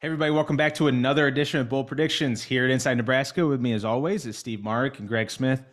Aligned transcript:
Hey 0.00 0.06
everybody, 0.06 0.30
welcome 0.30 0.56
back 0.56 0.76
to 0.76 0.86
another 0.86 1.26
edition 1.26 1.58
of 1.58 1.68
Bold 1.68 1.88
Predictions 1.88 2.40
here 2.40 2.64
at 2.64 2.70
Inside 2.70 2.98
Nebraska. 2.98 3.44
With 3.44 3.60
me, 3.60 3.72
as 3.72 3.84
always, 3.84 4.26
is 4.26 4.38
Steve 4.38 4.62
Marik 4.62 5.00
and 5.00 5.08
Greg 5.08 5.28
Smith. 5.28 5.64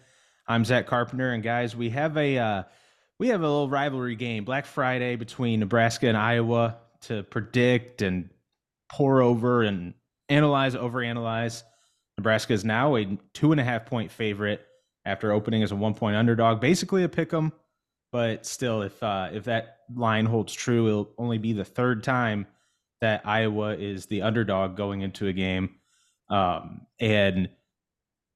I'm 0.47 0.65
Zack 0.65 0.87
Carpenter, 0.87 1.31
and 1.31 1.43
guys, 1.43 1.75
we 1.75 1.91
have 1.91 2.17
a 2.17 2.39
uh, 2.39 2.63
we 3.19 3.27
have 3.27 3.41
a 3.41 3.43
little 3.43 3.69
rivalry 3.69 4.15
game, 4.15 4.43
Black 4.43 4.65
Friday 4.65 5.15
between 5.15 5.59
Nebraska 5.59 6.07
and 6.07 6.17
Iowa, 6.17 6.77
to 7.01 7.21
predict 7.21 8.01
and 8.01 8.31
pour 8.89 9.21
over 9.21 9.61
and 9.61 9.93
analyze, 10.27 10.73
overanalyze. 10.73 11.61
Nebraska 12.17 12.53
is 12.53 12.65
now 12.65 12.95
a 12.95 13.05
two 13.35 13.51
and 13.51 13.61
a 13.61 13.63
half 13.63 13.85
point 13.85 14.11
favorite 14.11 14.65
after 15.05 15.33
opening 15.33 15.61
as 15.61 15.71
a 15.71 15.75
one 15.75 15.93
point 15.93 16.15
underdog, 16.15 16.59
basically 16.59 17.03
a 17.03 17.09
pick 17.09 17.31
'em. 17.31 17.53
But 18.11 18.47
still, 18.47 18.81
if 18.81 19.03
uh, 19.03 19.29
if 19.33 19.43
that 19.43 19.81
line 19.93 20.25
holds 20.25 20.51
true, 20.51 20.87
it'll 20.87 21.11
only 21.19 21.37
be 21.37 21.53
the 21.53 21.63
third 21.63 22.03
time 22.03 22.47
that 23.01 23.21
Iowa 23.25 23.75
is 23.75 24.05
the 24.05 24.21
underdog 24.21 24.77
going 24.77 25.01
into 25.01 25.27
a 25.27 25.33
game, 25.33 25.75
um, 26.29 26.81
and 26.99 27.49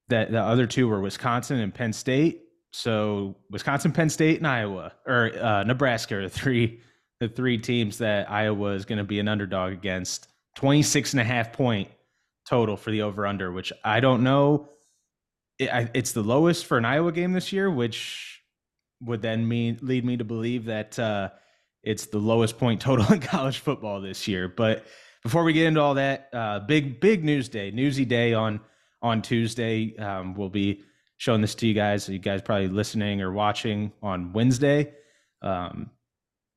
that 0.08 0.30
the 0.30 0.40
other 0.40 0.66
two 0.66 0.88
were 0.88 1.00
Wisconsin 1.00 1.58
and 1.58 1.74
Penn 1.74 1.92
State. 1.92 2.42
So 2.72 3.36
Wisconsin, 3.50 3.92
Penn 3.92 4.10
State, 4.10 4.38
and 4.38 4.46
Iowa 4.46 4.92
or 5.06 5.32
uh, 5.40 5.64
Nebraska 5.64 6.16
are 6.16 6.22
the 6.22 6.28
three 6.28 6.80
the 7.20 7.28
three 7.28 7.58
teams 7.58 7.98
that 7.98 8.30
Iowa 8.30 8.70
is 8.72 8.84
going 8.84 8.98
to 8.98 9.04
be 9.04 9.20
an 9.20 9.28
underdog 9.28 9.72
against. 9.72 10.28
26 10.56 11.12
and 11.12 11.20
a 11.20 11.24
half 11.24 11.52
point 11.52 11.88
total 12.46 12.76
for 12.76 12.90
the 12.90 13.02
over 13.02 13.26
under, 13.26 13.52
which 13.52 13.72
I 13.84 14.00
don't 14.00 14.22
know. 14.22 14.68
It, 15.58 15.90
it's 15.94 16.12
the 16.12 16.22
lowest 16.22 16.66
for 16.66 16.78
an 16.78 16.84
Iowa 16.84 17.12
game 17.12 17.32
this 17.32 17.52
year, 17.52 17.70
which 17.70 18.42
would 19.00 19.22
then 19.22 19.46
mean 19.46 19.78
lead 19.82 20.04
me 20.04 20.16
to 20.16 20.24
believe 20.24 20.66
that 20.66 20.98
uh, 20.98 21.30
it's 21.82 22.06
the 22.06 22.18
lowest 22.18 22.58
point 22.58 22.80
total 22.80 23.10
in 23.12 23.20
college 23.20 23.58
football 23.58 24.00
this 24.00 24.26
year. 24.28 24.48
But 24.48 24.86
before 25.22 25.44
we 25.44 25.52
get 25.52 25.66
into 25.66 25.80
all 25.80 25.94
that, 25.94 26.28
uh, 26.32 26.60
big 26.60 27.00
big 27.00 27.24
news 27.24 27.48
day, 27.48 27.70
newsy 27.70 28.04
day 28.04 28.34
on 28.34 28.60
on 29.02 29.22
Tuesday. 29.22 29.96
Um, 29.96 30.34
we'll 30.34 30.48
be 30.48 30.82
showing 31.18 31.40
this 31.40 31.54
to 31.56 31.66
you 31.66 31.74
guys. 31.74 32.08
You 32.08 32.18
guys 32.18 32.42
probably 32.42 32.68
listening 32.68 33.20
or 33.20 33.32
watching 33.32 33.92
on 34.02 34.32
Wednesday. 34.32 34.92
Um, 35.42 35.90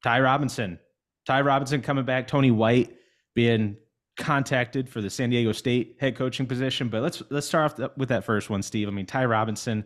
Ty 0.03 0.21
Robinson, 0.21 0.79
Ty 1.25 1.41
Robinson 1.41 1.81
coming 1.81 2.05
back. 2.05 2.27
Tony 2.27 2.51
White 2.51 2.93
being 3.35 3.77
contacted 4.17 4.87
for 4.87 5.01
the 5.01 5.09
San 5.09 5.29
Diego 5.29 5.51
State 5.51 5.97
head 5.99 6.15
coaching 6.15 6.45
position. 6.45 6.89
But 6.89 7.01
let's 7.01 7.23
let's 7.29 7.47
start 7.47 7.79
off 7.79 7.97
with 7.97 8.09
that 8.09 8.23
first 8.23 8.49
one, 8.49 8.61
Steve. 8.61 8.87
I 8.87 8.91
mean, 8.91 9.05
Ty 9.05 9.25
Robinson. 9.25 9.83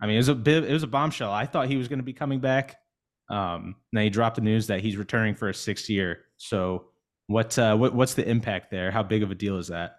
I 0.00 0.06
mean, 0.06 0.14
it 0.14 0.18
was 0.18 0.28
a 0.28 0.34
bit, 0.34 0.64
it 0.64 0.72
was 0.72 0.84
a 0.84 0.88
bombshell. 0.88 1.32
I 1.32 1.44
thought 1.44 1.66
he 1.66 1.76
was 1.76 1.88
going 1.88 1.98
to 1.98 2.04
be 2.04 2.12
coming 2.12 2.38
back. 2.38 2.76
Um, 3.30 3.76
now 3.92 4.02
he 4.02 4.10
dropped 4.10 4.36
the 4.36 4.42
news 4.42 4.66
that 4.68 4.80
he's 4.80 4.96
returning 4.96 5.34
for 5.34 5.48
a 5.48 5.54
sixth 5.54 5.90
year. 5.90 6.20
So 6.36 6.86
what, 7.26 7.58
uh, 7.58 7.76
what 7.76 7.94
what's 7.94 8.14
the 8.14 8.28
impact 8.28 8.70
there? 8.70 8.90
How 8.90 9.02
big 9.02 9.22
of 9.22 9.30
a 9.30 9.34
deal 9.34 9.58
is 9.58 9.68
that? 9.68 9.96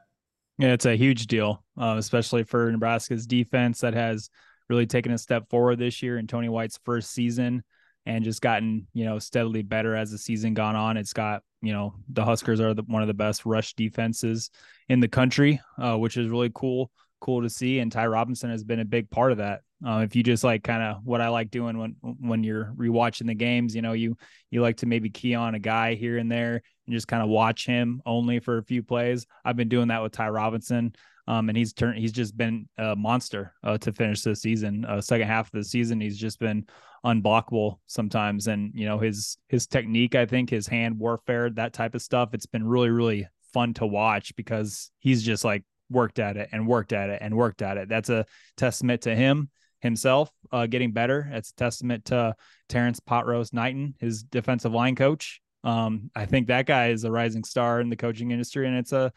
Yeah, 0.57 0.73
it's 0.73 0.85
a 0.85 0.95
huge 0.95 1.27
deal, 1.27 1.63
uh, 1.79 1.95
especially 1.97 2.43
for 2.43 2.69
Nebraska's 2.71 3.25
defense 3.25 3.81
that 3.81 3.93
has 3.93 4.29
really 4.69 4.85
taken 4.85 5.11
a 5.11 5.17
step 5.17 5.49
forward 5.49 5.79
this 5.79 6.03
year 6.03 6.17
in 6.17 6.27
Tony 6.27 6.49
White's 6.49 6.79
first 6.83 7.11
season 7.11 7.63
and 8.05 8.23
just 8.23 8.41
gotten 8.41 8.87
you 8.93 9.05
know 9.05 9.19
steadily 9.19 9.61
better 9.61 9.95
as 9.95 10.11
the 10.11 10.17
season 10.17 10.53
gone 10.53 10.75
on. 10.75 10.97
It's 10.97 11.13
got 11.13 11.43
you 11.61 11.71
know 11.71 11.95
the 12.09 12.25
Huskers 12.25 12.59
are 12.59 12.73
the, 12.73 12.83
one 12.83 13.01
of 13.01 13.07
the 13.07 13.13
best 13.13 13.45
rush 13.45 13.73
defenses 13.73 14.49
in 14.89 14.99
the 14.99 15.07
country, 15.07 15.61
uh, 15.77 15.97
which 15.97 16.17
is 16.17 16.29
really 16.29 16.51
cool 16.53 16.91
cool 17.21 17.41
to 17.41 17.49
see. 17.49 17.79
And 17.79 17.91
Ty 17.91 18.07
Robinson 18.07 18.49
has 18.49 18.63
been 18.63 18.79
a 18.79 18.85
big 18.85 19.09
part 19.09 19.31
of 19.31 19.37
that. 19.37 19.61
Uh, 19.85 19.99
if 19.99 20.15
you 20.15 20.23
just 20.23 20.43
like 20.43 20.63
kind 20.63 20.83
of 20.83 20.97
what 21.05 21.21
I 21.21 21.29
like 21.29 21.51
doing 21.51 21.77
when 21.77 21.95
when 22.01 22.43
you're 22.43 22.73
rewatching 22.75 23.27
the 23.27 23.33
games, 23.33 23.75
you 23.75 23.81
know, 23.81 23.93
you 23.93 24.17
you 24.51 24.61
like 24.61 24.77
to 24.77 24.85
maybe 24.85 25.09
key 25.09 25.35
on 25.35 25.55
a 25.55 25.59
guy 25.59 25.95
here 25.95 26.17
and 26.17 26.29
there 26.31 26.61
and 26.85 26.93
just 26.93 27.07
kind 27.07 27.23
of 27.23 27.29
watch 27.29 27.65
him 27.65 28.01
only 28.05 28.39
for 28.39 28.57
a 28.57 28.63
few 28.63 28.83
plays. 28.83 29.25
I've 29.45 29.55
been 29.55 29.69
doing 29.69 29.87
that 29.87 30.01
with 30.01 30.11
Ty 30.11 30.29
Robinson. 30.29 30.93
Um, 31.27 31.47
and 31.47 31.57
he's 31.57 31.73
turned 31.73 31.99
he's 31.99 32.11
just 32.11 32.35
been 32.35 32.67
a 32.77 32.95
monster 32.95 33.53
uh, 33.63 33.77
to 33.77 33.93
finish 33.93 34.23
the 34.23 34.35
season. 34.35 34.83
Uh, 34.83 34.99
second 34.99 35.27
half 35.27 35.45
of 35.45 35.51
the 35.51 35.63
season, 35.63 36.01
he's 36.01 36.17
just 36.17 36.39
been 36.39 36.65
unblockable 37.05 37.77
sometimes. 37.85 38.47
And 38.47 38.71
you 38.73 38.85
know 38.85 38.97
his 38.97 39.37
his 39.47 39.67
technique, 39.67 40.15
I 40.15 40.25
think 40.25 40.49
his 40.49 40.67
hand 40.67 40.97
warfare, 40.97 41.51
that 41.51 41.71
type 41.71 41.93
of 41.93 42.01
stuff. 42.01 42.33
It's 42.33 42.47
been 42.47 42.67
really 42.67 42.89
really 42.89 43.27
fun 43.53 43.75
to 43.75 43.85
watch 43.85 44.35
because 44.35 44.91
he's 44.99 45.23
just 45.23 45.45
like 45.45 45.63
worked 45.89 46.19
at 46.19 46.35
it 46.35 46.49
and 46.51 46.67
worked 46.67 46.93
at 46.93 47.09
it 47.09 47.19
and 47.21 47.37
worked 47.37 47.61
at 47.61 47.77
it. 47.77 47.89
That's 47.89 48.09
a 48.09 48.25
testament 48.57 49.03
to 49.03 49.15
him 49.15 49.49
himself 49.79 50.31
uh, 50.51 50.65
getting 50.65 50.91
better. 50.91 51.29
It's 51.31 51.51
a 51.51 51.55
testament 51.55 52.05
to 52.05 52.35
Terrence 52.67 52.99
Pot 52.99 53.25
Roast 53.25 53.53
Knighton, 53.53 53.95
his 53.99 54.23
defensive 54.23 54.73
line 54.73 54.95
coach. 54.95 55.41
Um, 55.63 56.09
I 56.15 56.25
think 56.25 56.47
that 56.47 56.65
guy 56.65 56.89
is 56.89 57.03
a 57.03 57.11
rising 57.11 57.43
star 57.43 57.81
in 57.81 57.89
the 57.89 57.95
coaching 57.95 58.31
industry, 58.31 58.67
and 58.67 58.77
it's 58.77 58.93
a 58.93 59.11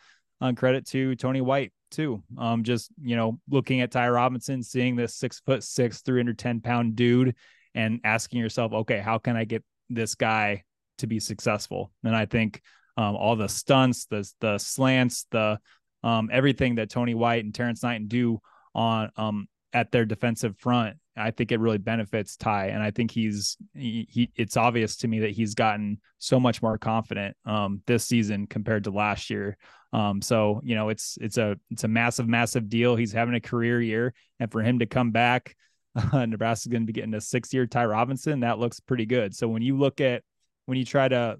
credit 0.56 0.86
to 0.88 1.14
Tony 1.14 1.40
White 1.40 1.72
too. 1.92 2.22
Um, 2.36 2.64
just 2.64 2.90
you 3.00 3.14
know, 3.14 3.38
looking 3.48 3.80
at 3.80 3.92
Ty 3.92 4.08
Robinson, 4.08 4.62
seeing 4.62 4.96
this 4.96 5.14
six 5.14 5.40
foot 5.40 5.62
six, 5.62 6.00
310 6.00 6.60
pound 6.60 6.96
dude, 6.96 7.36
and 7.74 8.00
asking 8.02 8.40
yourself, 8.40 8.72
okay, 8.72 8.98
how 8.98 9.18
can 9.18 9.36
I 9.36 9.44
get 9.44 9.62
this 9.88 10.14
guy 10.16 10.64
to 10.98 11.06
be 11.06 11.20
successful? 11.20 11.92
And 12.02 12.16
I 12.16 12.26
think 12.26 12.60
um, 12.96 13.14
all 13.14 13.36
the 13.36 13.48
stunts, 13.48 14.06
the 14.06 14.28
the 14.40 14.58
slants, 14.58 15.26
the 15.30 15.60
um, 16.02 16.30
everything 16.32 16.76
that 16.76 16.90
Tony 16.90 17.14
White 17.14 17.44
and 17.44 17.54
Terrence 17.54 17.82
Knighton 17.82 18.08
do 18.08 18.40
on 18.74 19.10
um, 19.16 19.48
at 19.72 19.90
their 19.90 20.04
defensive 20.04 20.56
front, 20.58 20.96
I 21.16 21.30
think 21.30 21.52
it 21.52 21.60
really 21.60 21.78
benefits 21.78 22.36
Ty. 22.36 22.68
And 22.68 22.82
I 22.82 22.90
think 22.90 23.10
he's 23.10 23.56
he, 23.74 24.06
he 24.10 24.30
it's 24.36 24.56
obvious 24.56 24.96
to 24.98 25.08
me 25.08 25.20
that 25.20 25.30
he's 25.30 25.54
gotten 25.54 26.00
so 26.18 26.40
much 26.40 26.62
more 26.62 26.78
confident 26.78 27.36
um, 27.44 27.82
this 27.86 28.04
season 28.04 28.46
compared 28.46 28.84
to 28.84 28.90
last 28.90 29.30
year. 29.30 29.56
Um, 29.92 30.22
so 30.22 30.60
you 30.64 30.74
know 30.74 30.88
it's 30.88 31.18
it's 31.20 31.36
a 31.36 31.56
it's 31.70 31.84
a 31.84 31.88
massive 31.88 32.28
massive 32.28 32.68
deal. 32.68 32.96
He's 32.96 33.12
having 33.12 33.34
a 33.34 33.40
career 33.40 33.80
year, 33.80 34.14
and 34.40 34.50
for 34.50 34.62
him 34.62 34.78
to 34.78 34.86
come 34.86 35.10
back, 35.10 35.54
uh, 36.12 36.24
Nebraska's 36.24 36.70
going 36.70 36.82
to 36.82 36.86
be 36.86 36.94
getting 36.94 37.14
a 37.14 37.20
six 37.20 37.52
year 37.52 37.66
Ty 37.66 37.86
Robinson. 37.86 38.40
That 38.40 38.58
looks 38.58 38.80
pretty 38.80 39.06
good. 39.06 39.34
So 39.34 39.48
when 39.48 39.62
you 39.62 39.76
look 39.76 40.00
at 40.00 40.22
when 40.66 40.78
you 40.78 40.84
try 40.84 41.08
to 41.08 41.38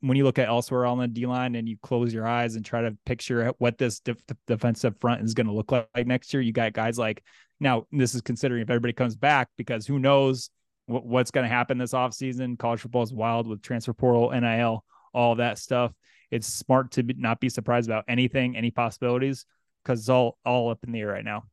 when 0.00 0.16
you 0.16 0.24
look 0.24 0.38
at 0.38 0.48
elsewhere 0.48 0.84
on 0.84 0.98
the 0.98 1.08
D 1.08 1.26
line 1.26 1.54
and 1.54 1.68
you 1.68 1.76
close 1.82 2.12
your 2.12 2.26
eyes 2.26 2.56
and 2.56 2.64
try 2.64 2.82
to 2.82 2.96
picture 3.06 3.52
what 3.58 3.78
this 3.78 4.00
def- 4.00 4.22
defensive 4.46 4.98
front 5.00 5.22
is 5.22 5.32
going 5.32 5.46
to 5.46 5.52
look 5.52 5.72
like 5.72 6.06
next 6.06 6.34
year, 6.34 6.42
you 6.42 6.52
got 6.52 6.74
guys 6.74 6.98
like 6.98 7.22
now. 7.62 7.86
This 7.92 8.14
is 8.14 8.20
considering 8.20 8.62
if 8.62 8.70
everybody 8.70 8.92
comes 8.92 9.16
back 9.16 9.48
because 9.56 9.86
who 9.86 9.98
knows 9.98 10.50
what, 10.86 11.06
what's 11.06 11.30
going 11.30 11.44
to 11.44 11.54
happen 11.54 11.78
this 11.78 11.92
offseason. 11.92 12.58
College 12.58 12.80
football 12.80 13.02
is 13.02 13.12
wild 13.12 13.46
with 13.46 13.62
transfer 13.62 13.92
portal, 13.92 14.30
NIL, 14.30 14.84
all 15.14 15.36
that 15.36 15.58
stuff. 15.58 15.92
It's 16.30 16.46
smart 16.46 16.92
to 16.92 17.02
be, 17.02 17.14
not 17.14 17.40
be 17.40 17.48
surprised 17.48 17.88
about 17.88 18.04
anything, 18.08 18.56
any 18.56 18.70
possibilities, 18.70 19.44
because 19.82 20.00
it's 20.00 20.08
all 20.08 20.38
all 20.44 20.70
up 20.70 20.84
in 20.84 20.92
the 20.92 21.00
air 21.00 21.08
right 21.08 21.24
now. 21.24 21.44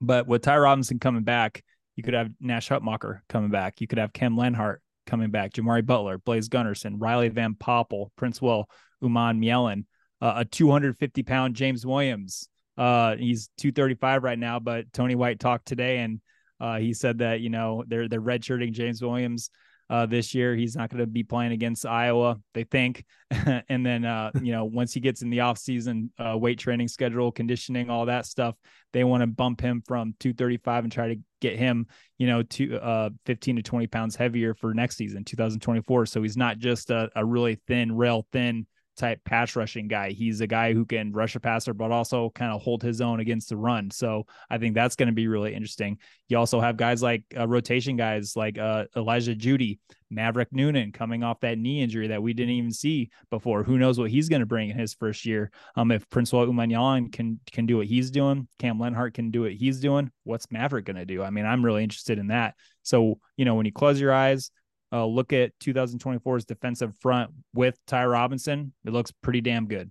But 0.00 0.26
with 0.26 0.42
Ty 0.42 0.58
Robinson 0.58 0.98
coming 0.98 1.24
back, 1.24 1.62
you 1.96 2.02
could 2.02 2.14
have 2.14 2.30
Nash 2.40 2.68
Hutmacher 2.68 3.20
coming 3.28 3.50
back. 3.50 3.80
You 3.80 3.86
could 3.86 3.98
have 3.98 4.12
Cam 4.12 4.36
Lenhardt 4.36 4.78
coming 5.06 5.30
back, 5.30 5.52
Jimari 5.52 5.84
Butler, 5.84 6.18
Blaise 6.18 6.48
Gunnerson, 6.48 6.94
Riley 6.98 7.28
Van 7.28 7.54
Poppel, 7.54 8.10
Princewill, 8.18 8.64
Uman 9.02 9.40
Mielen, 9.40 9.84
uh, 10.20 10.34
a 10.36 10.44
250 10.44 11.22
pound 11.22 11.56
James 11.56 11.84
Williams. 11.84 12.48
Uh, 12.78 13.16
he's 13.16 13.50
235 13.58 14.22
right 14.22 14.38
now, 14.38 14.60
but 14.60 14.92
Tony 14.92 15.16
White 15.16 15.40
talked 15.40 15.66
today 15.66 15.98
and 15.98 16.20
uh, 16.60 16.78
he 16.78 16.94
said 16.94 17.18
that, 17.18 17.40
you 17.40 17.50
know, 17.50 17.84
they're, 17.86 18.08
they're 18.08 18.20
redshirting 18.20 18.72
James 18.72 19.02
Williams 19.02 19.50
uh, 19.90 20.06
this 20.06 20.34
year. 20.34 20.54
He's 20.54 20.76
not 20.76 20.90
going 20.90 21.00
to 21.00 21.06
be 21.06 21.22
playing 21.22 21.52
against 21.52 21.86
Iowa, 21.86 22.38
they 22.54 22.64
think. 22.64 23.04
and 23.68 23.84
then, 23.84 24.04
uh, 24.04 24.30
you 24.40 24.52
know, 24.52 24.64
once 24.64 24.92
he 24.92 25.00
gets 25.00 25.22
in 25.22 25.30
the 25.30 25.38
offseason 25.38 26.10
uh, 26.18 26.36
weight 26.36 26.58
training 26.58 26.88
schedule, 26.88 27.32
conditioning, 27.32 27.90
all 27.90 28.06
that 28.06 28.26
stuff, 28.26 28.54
they 28.92 29.04
want 29.04 29.22
to 29.22 29.26
bump 29.26 29.60
him 29.60 29.82
from 29.86 30.14
235 30.20 30.84
and 30.84 30.92
try 30.92 31.08
to 31.08 31.20
get 31.40 31.56
him, 31.56 31.86
you 32.16 32.26
know, 32.26 32.42
to 32.42 32.78
uh, 32.78 33.10
15 33.26 33.56
to 33.56 33.62
20 33.62 33.86
pounds 33.86 34.16
heavier 34.16 34.54
for 34.54 34.74
next 34.74 34.96
season, 34.96 35.24
2024. 35.24 36.06
So 36.06 36.22
he's 36.22 36.36
not 36.36 36.58
just 36.58 36.90
a, 36.90 37.08
a 37.16 37.24
really 37.24 37.60
thin, 37.66 37.96
rail 37.96 38.26
thin 38.32 38.66
type 38.98 39.24
pass 39.24 39.56
rushing 39.56 39.88
guy. 39.88 40.10
He's 40.10 40.40
a 40.40 40.46
guy 40.46 40.74
who 40.74 40.84
can 40.84 41.12
rush 41.12 41.36
a 41.36 41.40
passer, 41.40 41.72
but 41.72 41.90
also 41.90 42.30
kind 42.30 42.52
of 42.52 42.60
hold 42.60 42.82
his 42.82 43.00
own 43.00 43.20
against 43.20 43.48
the 43.48 43.56
run. 43.56 43.90
So 43.90 44.26
I 44.50 44.58
think 44.58 44.74
that's 44.74 44.96
going 44.96 45.06
to 45.06 45.14
be 45.14 45.28
really 45.28 45.54
interesting. 45.54 45.98
You 46.28 46.38
also 46.38 46.60
have 46.60 46.76
guys 46.76 47.02
like 47.02 47.22
uh, 47.36 47.48
rotation 47.48 47.96
guys 47.96 48.34
like 48.36 48.58
uh, 48.58 48.84
Elijah 48.96 49.34
Jeudy, 49.34 49.78
Maverick 50.10 50.48
Noonan 50.52 50.92
coming 50.92 51.22
off 51.22 51.40
that 51.40 51.58
knee 51.58 51.82
injury 51.82 52.08
that 52.08 52.22
we 52.22 52.32
didn't 52.32 52.54
even 52.54 52.72
see 52.72 53.10
before. 53.30 53.62
Who 53.62 53.78
knows 53.78 53.98
what 53.98 54.10
he's 54.10 54.28
going 54.28 54.40
to 54.40 54.46
bring 54.46 54.70
in 54.70 54.78
his 54.78 54.94
first 54.94 55.24
year? 55.24 55.50
Um, 55.76 55.90
if 55.90 56.08
Prince 56.10 56.32
Umanmielen 56.32 57.12
can 57.12 57.40
can 57.50 57.66
do 57.66 57.78
what 57.78 57.86
he's 57.86 58.10
doing, 58.10 58.48
Cam 58.58 58.78
Lenhardt 58.78 59.14
can 59.14 59.30
do 59.30 59.42
what 59.42 59.52
he's 59.52 59.80
doing. 59.80 60.10
What's 60.24 60.50
Maverick 60.50 60.84
going 60.84 60.96
to 60.96 61.06
do? 61.06 61.22
I 61.22 61.30
mean, 61.30 61.46
I'm 61.46 61.64
really 61.64 61.84
interested 61.84 62.18
in 62.18 62.28
that. 62.28 62.54
So 62.82 63.18
you 63.36 63.44
know, 63.44 63.54
when 63.54 63.66
you 63.66 63.72
close 63.72 64.00
your 64.00 64.12
eyes, 64.12 64.50
uh, 64.92 65.04
look 65.04 65.32
at 65.32 65.58
2024's 65.60 66.44
defensive 66.44 66.94
front 67.00 67.30
with 67.54 67.78
Ty 67.86 68.06
Robinson. 68.06 68.72
It 68.84 68.92
looks 68.92 69.12
pretty 69.22 69.40
damn 69.40 69.66
good. 69.66 69.90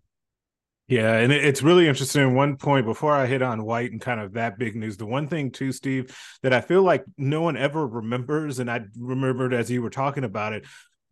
Yeah, 0.87 1.17
and 1.17 1.33
it's 1.33 1.61
really 1.61 1.85
interesting. 1.85 2.33
One 2.33 2.55
point 2.55 2.85
before 2.85 3.13
I 3.13 3.25
hit 3.25 3.41
on 3.41 3.65
White 3.65 3.91
and 3.91 3.99
kind 3.99 4.21
of 4.21 4.33
that 4.33 4.57
big 4.57 4.73
news, 4.73 4.95
the 4.95 5.05
one 5.05 5.27
thing 5.27 5.51
too, 5.51 5.73
Steve, 5.73 6.17
that 6.43 6.53
I 6.53 6.61
feel 6.61 6.81
like 6.81 7.03
no 7.17 7.41
one 7.41 7.57
ever 7.57 7.85
remembers, 7.85 8.59
and 8.59 8.71
I 8.71 8.85
remembered 8.97 9.53
as 9.53 9.69
you 9.69 9.81
were 9.81 9.89
talking 9.89 10.23
about 10.23 10.53
it, 10.53 10.65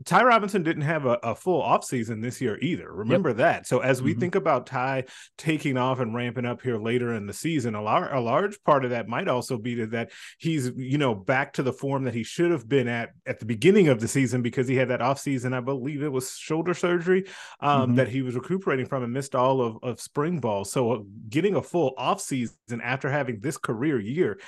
Ty 0.03 0.23
Robinson 0.23 0.61
didn't 0.61 0.83
have 0.83 1.05
a, 1.05 1.17
a 1.23 1.33
full 1.33 1.63
offseason 1.63 2.21
this 2.21 2.41
year 2.41 2.57
either. 2.59 2.91
Remember 2.91 3.29
yep. 3.29 3.37
that. 3.37 3.67
So 3.67 3.79
as 3.79 4.01
we 4.01 4.11
mm-hmm. 4.11 4.19
think 4.19 4.35
about 4.35 4.65
Ty 4.65 5.05
taking 5.37 5.77
off 5.77 5.99
and 5.99 6.13
ramping 6.13 6.45
up 6.45 6.61
here 6.61 6.77
later 6.77 7.13
in 7.13 7.27
the 7.27 7.33
season, 7.33 7.75
a, 7.75 7.81
lar- 7.81 8.13
a 8.13 8.19
large 8.19 8.61
part 8.63 8.83
of 8.83 8.91
that 8.91 9.07
might 9.07 9.29
also 9.29 9.57
be 9.57 9.85
that 9.85 10.11
he's, 10.37 10.71
you 10.75 10.97
know, 10.97 11.15
back 11.15 11.53
to 11.53 11.63
the 11.63 11.71
form 11.71 12.03
that 12.03 12.13
he 12.13 12.23
should 12.23 12.51
have 12.51 12.67
been 12.67 12.89
at 12.89 13.11
at 13.25 13.39
the 13.39 13.45
beginning 13.45 13.87
of 13.87 14.01
the 14.01 14.07
season 14.07 14.41
because 14.41 14.67
he 14.67 14.75
had 14.75 14.89
that 14.89 14.99
offseason, 14.99 15.53
I 15.53 15.61
believe 15.61 16.03
it 16.03 16.11
was 16.11 16.35
shoulder 16.35 16.73
surgery 16.73 17.25
um, 17.61 17.81
mm-hmm. 17.81 17.95
that 17.95 18.09
he 18.09 18.21
was 18.21 18.35
recuperating 18.35 18.87
from 18.87 19.03
and 19.03 19.13
missed 19.13 19.33
all 19.33 19.61
of, 19.61 19.77
of 19.81 20.01
spring 20.01 20.39
ball. 20.39 20.65
So 20.65 20.91
uh, 20.91 20.99
getting 21.29 21.55
a 21.55 21.61
full 21.61 21.93
offseason 21.97 22.81
after 22.83 23.09
having 23.09 23.39
this 23.39 23.57
career 23.57 23.99
year 23.99 24.39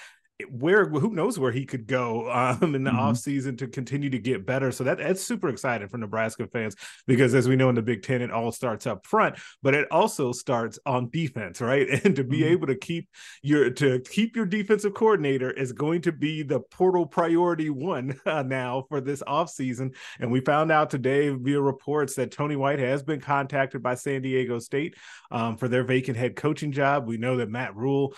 where 0.50 0.88
who 0.88 1.14
knows 1.14 1.40
where 1.40 1.52
he 1.52 1.66
could 1.66 1.88
go 1.88 2.32
um, 2.32 2.76
in 2.76 2.84
the 2.84 2.92
mm-hmm. 2.92 3.00
offseason 3.00 3.58
to 3.58 3.68
continue 3.68 4.10
to 4.10 4.20
get 4.20 4.46
better. 4.46 4.72
So 4.72 4.84
that 4.84 5.00
that's 5.00 5.24
super 5.24 5.50
exciting 5.50 5.88
for 5.88 5.98
Nebraska 5.98 6.48
fans 6.48 6.76
because 7.08 7.34
as 7.34 7.48
we 7.48 7.56
know 7.56 7.70
in 7.70 7.76
the 7.76 7.82
Big 7.82 8.04
Ten, 8.04 8.22
it 8.22 8.32
all 8.32 8.52
starts 8.52 8.86
up 8.86 9.06
front, 9.06 9.38
but 9.64 9.74
it 9.74 9.88
also 9.92 10.32
starts 10.32 10.78
on 10.86 11.10
defense, 11.10 11.62
right? 11.62 11.88
And 12.08 12.16
to 12.16 12.24
be 12.24 12.40
mm-hmm. 12.40 12.52
able 12.52 12.68
to 12.68 12.76
keep 12.76 13.10
your 13.42 13.72
to 13.72 14.00
keep 14.00 14.36
your 14.36 14.46
defensive 14.46 14.94
coordinator 14.94 15.50
is 15.50 15.74
going 15.74 16.02
to 16.04 16.12
be 16.12 16.44
the 16.44 16.60
portal 16.60 17.06
priority 17.06 17.70
one 17.70 18.20
uh, 18.26 18.44
now 18.44 18.86
for 18.88 19.02
this 19.02 19.24
offseason. 19.24 19.96
And 20.20 20.32
we 20.32 20.42
found 20.42 20.72
out 20.72 20.90
today 20.90 21.30
via 21.30 21.60
reports 21.60 22.16
that 22.16 22.32
Tony 22.32 22.56
White 22.56 22.80
has 22.80 23.04
been 23.04 23.20
contacted 23.20 23.82
by 23.82 23.96
San 23.96 24.22
Diego 24.22 24.60
State 24.60 24.96
um, 25.32 25.58
for 25.58 25.68
their 25.68 25.84
vacant 25.84 26.18
head 26.18 26.36
coaching 26.36 26.72
job. 26.72 27.08
We 27.08 27.18
know 27.18 27.38
that 27.38 27.50
Matt 27.50 27.76
Rhule 27.76 28.14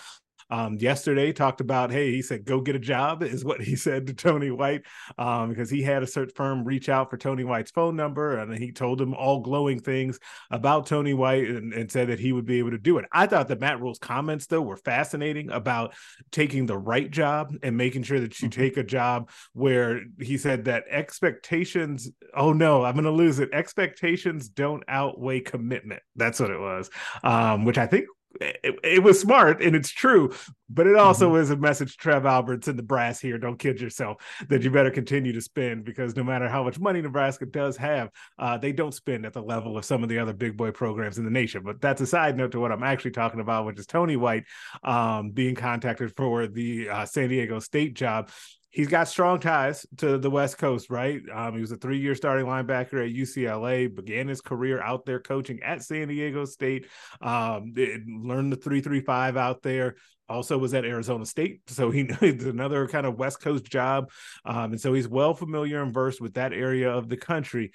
um, 0.50 0.76
yesterday 0.76 1.32
talked 1.32 1.60
about, 1.60 1.90
hey, 1.90 2.10
he 2.10 2.22
said, 2.22 2.44
go 2.44 2.60
get 2.60 2.76
a 2.76 2.80
job, 2.80 3.22
is 3.30 3.44
what 3.44 3.60
he 3.60 3.76
said 3.76 4.06
to 4.06 4.14
Tony 4.14 4.50
White, 4.50 4.82
um, 5.18 5.50
because 5.50 5.70
he 5.70 5.82
had 5.82 6.02
a 6.02 6.06
search 6.06 6.32
firm 6.34 6.64
reach 6.64 6.88
out 6.88 7.10
for 7.10 7.16
Tony 7.16 7.44
White's 7.44 7.70
phone 7.70 7.96
number 7.96 8.38
and 8.38 8.56
he 8.56 8.72
told 8.72 9.00
him 9.00 9.14
all 9.14 9.40
glowing 9.40 9.80
things 9.80 10.18
about 10.50 10.86
Tony 10.86 11.14
White 11.14 11.48
and, 11.48 11.72
and 11.72 11.90
said 11.90 12.08
that 12.08 12.18
he 12.18 12.32
would 12.32 12.46
be 12.46 12.58
able 12.58 12.70
to 12.70 12.78
do 12.78 12.98
it. 12.98 13.04
I 13.12 13.26
thought 13.26 13.48
that 13.48 13.60
Matt 13.60 13.80
Rhule's 13.80 13.98
comments, 13.98 14.46
though, 14.46 14.62
were 14.62 14.76
fascinating 14.76 15.50
about 15.50 15.94
taking 16.30 16.66
the 16.66 16.78
right 16.78 17.10
job 17.10 17.54
and 17.62 17.76
making 17.76 18.02
sure 18.02 18.20
that 18.20 18.40
you 18.40 18.48
mm-hmm. 18.48 18.60
take 18.60 18.76
a 18.76 18.82
job 18.82 19.30
where 19.52 20.02
he 20.18 20.36
said 20.36 20.64
that 20.64 20.84
expectations, 20.90 22.10
oh 22.34 22.52
no, 22.52 22.84
I'm 22.84 22.94
going 22.94 23.04
to 23.04 23.10
lose 23.10 23.38
it. 23.38 23.50
Expectations 23.52 24.48
don't 24.48 24.82
outweigh 24.88 25.40
commitment. 25.40 26.02
That's 26.16 26.40
what 26.40 26.50
it 26.50 26.60
was, 26.60 26.90
um, 27.22 27.64
which 27.64 27.78
I 27.78 27.86
think 27.86 28.06
it, 28.40 28.78
it, 28.82 29.02
was 29.02 29.20
smart 29.20 29.62
and 29.62 29.76
it's 29.76 29.90
true, 29.90 30.32
but 30.68 30.86
it 30.86 30.96
also 30.96 31.30
mm-hmm. 31.30 31.42
is 31.42 31.50
a 31.50 31.56
message 31.56 31.92
to 31.92 31.98
Trev 31.98 32.24
Alberts 32.24 32.68
and 32.68 32.78
the 32.78 32.82
brass 32.82 33.20
here. 33.20 33.38
Don't 33.38 33.58
kid 33.58 33.80
yourself 33.80 34.22
that 34.48 34.62
you 34.62 34.70
better 34.70 34.90
continue 34.90 35.32
to 35.32 35.40
spend 35.40 35.84
because 35.84 36.16
no 36.16 36.24
matter 36.24 36.48
how 36.48 36.64
much 36.64 36.78
money 36.78 37.02
Nebraska 37.02 37.46
does 37.46 37.76
have, 37.76 38.10
uh, 38.38 38.56
they 38.56 38.72
don't 38.72 38.94
spend 38.94 39.26
at 39.26 39.32
the 39.32 39.42
level 39.42 39.76
of 39.76 39.84
some 39.84 40.02
of 40.02 40.08
the 40.08 40.18
other 40.18 40.32
big 40.32 40.56
boy 40.56 40.70
programs 40.70 41.18
in 41.18 41.24
the 41.24 41.30
nation. 41.30 41.62
But 41.62 41.80
that's 41.80 42.00
a 42.00 42.06
side 42.06 42.36
note 42.36 42.52
to 42.52 42.60
what 42.60 42.72
I'm 42.72 42.82
actually 42.82 43.12
talking 43.12 43.40
about, 43.40 43.66
which 43.66 43.78
is 43.78 43.86
Tony 43.86 44.16
White 44.16 44.44
um, 44.82 45.30
being 45.30 45.54
contacted 45.54 46.16
for 46.16 46.46
the 46.46 46.88
uh, 46.88 47.06
San 47.06 47.28
Diego 47.28 47.58
State 47.58 47.94
job 47.94 48.30
he's 48.70 48.88
got 48.88 49.08
strong 49.08 49.40
ties 49.40 49.84
to 49.98 50.18
the 50.18 50.30
West 50.30 50.58
Coast, 50.58 50.90
right? 50.90 51.20
Um, 51.32 51.54
he 51.54 51.60
was 51.60 51.72
a 51.72 51.76
three-year 51.76 52.14
starting 52.14 52.46
linebacker 52.46 53.04
at 53.04 53.14
UCLA, 53.14 53.94
began 53.94 54.28
his 54.28 54.40
career 54.40 54.80
out 54.80 55.04
there 55.04 55.20
coaching 55.20 55.60
at 55.62 55.82
San 55.82 56.08
Diego 56.08 56.44
State, 56.44 56.86
um, 57.20 57.72
learned 57.74 58.52
the 58.52 58.56
three-three-five 58.56 59.36
out 59.36 59.62
there. 59.62 59.96
Also 60.28 60.56
was 60.56 60.74
at 60.74 60.84
Arizona 60.84 61.26
State, 61.26 61.62
so 61.66 61.90
he 61.90 62.02
knows 62.22 62.44
another 62.44 62.86
kind 62.86 63.04
of 63.04 63.18
West 63.18 63.40
Coast 63.40 63.64
job, 63.64 64.10
um, 64.44 64.72
and 64.72 64.80
so 64.80 64.92
he's 64.92 65.08
well 65.08 65.34
familiar 65.34 65.82
and 65.82 65.92
versed 65.92 66.20
with 66.20 66.34
that 66.34 66.52
area 66.52 66.92
of 66.92 67.08
the 67.08 67.16
country 67.16 67.72